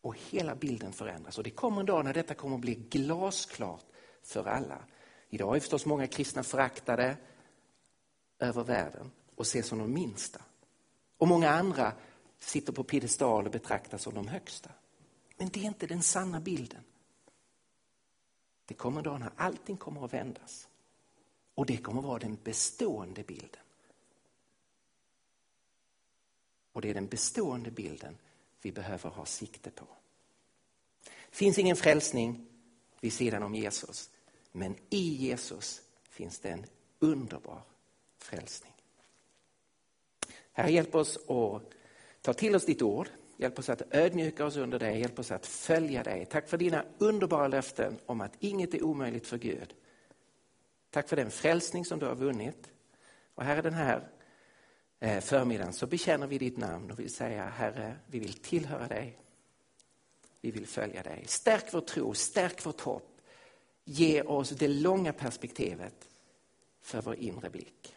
Och 0.00 0.16
hela 0.18 0.54
bilden 0.54 0.92
förändras. 0.92 1.38
Och 1.38 1.44
det 1.44 1.50
kommer 1.50 1.80
en 1.80 1.86
dag 1.86 2.04
när 2.04 2.14
detta 2.14 2.34
kommer 2.34 2.54
att 2.54 2.60
bli 2.60 2.74
glasklart 2.74 3.84
för 4.22 4.44
alla. 4.44 4.84
Idag 5.28 5.56
är 5.56 5.60
förstås 5.60 5.86
många 5.86 6.06
kristna 6.06 6.42
föraktade 6.42 7.16
över 8.38 8.64
världen 8.64 9.10
och 9.34 9.42
ses 9.42 9.66
som 9.66 9.78
de 9.78 9.92
minsta. 9.92 10.40
Och 11.16 11.28
många 11.28 11.50
andra 11.50 11.92
sitter 12.38 12.72
på 12.72 12.84
piedestal 12.84 13.46
och 13.46 13.52
betraktas 13.52 14.02
som 14.02 14.14
de 14.14 14.28
högsta. 14.28 14.70
Men 15.36 15.48
det 15.48 15.60
är 15.60 15.64
inte 15.64 15.86
den 15.86 16.02
sanna 16.02 16.40
bilden. 16.40 16.82
Det 18.66 18.74
kommer 18.74 18.98
en 18.98 19.04
dag 19.04 19.20
när 19.20 19.32
allting 19.36 19.76
kommer 19.76 20.04
att 20.04 20.12
vändas. 20.12 20.68
Och 21.54 21.66
det 21.66 21.76
kommer 21.76 22.00
att 22.00 22.06
vara 22.06 22.18
den 22.18 22.38
bestående 22.44 23.22
bilden. 23.22 23.60
Och 26.72 26.82
det 26.82 26.90
är 26.90 26.94
den 26.94 27.06
bestående 27.06 27.70
bilden 27.70 28.18
vi 28.62 28.72
behöver 28.72 29.10
ha 29.10 29.26
sikte 29.26 29.70
på. 29.70 29.86
Det 31.04 31.36
finns 31.36 31.58
ingen 31.58 31.76
frälsning 31.76 32.46
vid 33.00 33.12
sidan 33.12 33.42
om 33.42 33.54
Jesus. 33.54 34.10
Men 34.52 34.76
i 34.90 35.14
Jesus 35.14 35.82
finns 36.02 36.38
det 36.38 36.50
en 36.50 36.66
underbar 36.98 37.62
frälsning. 38.18 38.72
Herre, 40.52 40.72
hjälp 40.72 40.94
oss 40.94 41.16
att 41.16 41.62
ta 42.26 42.34
till 42.34 42.56
oss 42.56 42.64
ditt 42.64 42.82
ord. 42.82 43.08
Hjälp 43.36 43.58
oss 43.58 43.68
att 43.68 43.82
ödmjuka 43.90 44.44
oss 44.46 44.56
under 44.56 44.78
dig. 44.78 45.00
Hjälp 45.00 45.18
oss 45.18 45.30
att 45.30 45.46
följa 45.46 46.02
dig. 46.02 46.26
Tack 46.26 46.48
för 46.48 46.58
dina 46.58 46.84
underbara 46.98 47.48
löften 47.48 47.98
om 48.06 48.20
att 48.20 48.32
inget 48.40 48.74
är 48.74 48.82
omöjligt 48.82 49.26
för 49.26 49.38
Gud. 49.38 49.74
Tack 50.90 51.08
för 51.08 51.16
den 51.16 51.30
frälsning 51.30 51.84
som 51.84 51.98
du 51.98 52.06
har 52.06 52.14
vunnit. 52.14 52.70
Och 53.34 53.44
här 53.44 53.56
är 53.56 53.62
den 53.62 53.74
här 53.74 54.08
eh, 55.00 55.20
förmiddagen 55.20 55.72
så 55.72 55.86
bekänner 55.86 56.26
vi 56.26 56.38
ditt 56.38 56.56
namn 56.56 56.90
och 56.90 56.98
vill 56.98 57.14
säga 57.14 57.44
Herre, 57.44 57.96
vi 58.06 58.18
vill 58.18 58.34
tillhöra 58.34 58.88
dig. 58.88 59.18
Vi 60.40 60.50
vill 60.50 60.66
följa 60.66 61.02
dig. 61.02 61.24
Stärk 61.26 61.74
vår 61.74 61.80
tro, 61.80 62.14
stärk 62.14 62.66
vårt 62.66 62.80
hopp. 62.80 63.20
Ge 63.84 64.22
oss 64.22 64.50
det 64.50 64.68
långa 64.68 65.12
perspektivet 65.12 66.08
för 66.82 67.02
vår 67.02 67.14
inre 67.14 67.50
blick. 67.50 67.96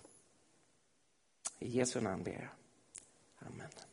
I 1.59 1.69
Jesu 1.69 2.01
namn 2.01 2.23
ber 2.23 2.31
jag. 2.31 2.49
Amen. 3.47 3.88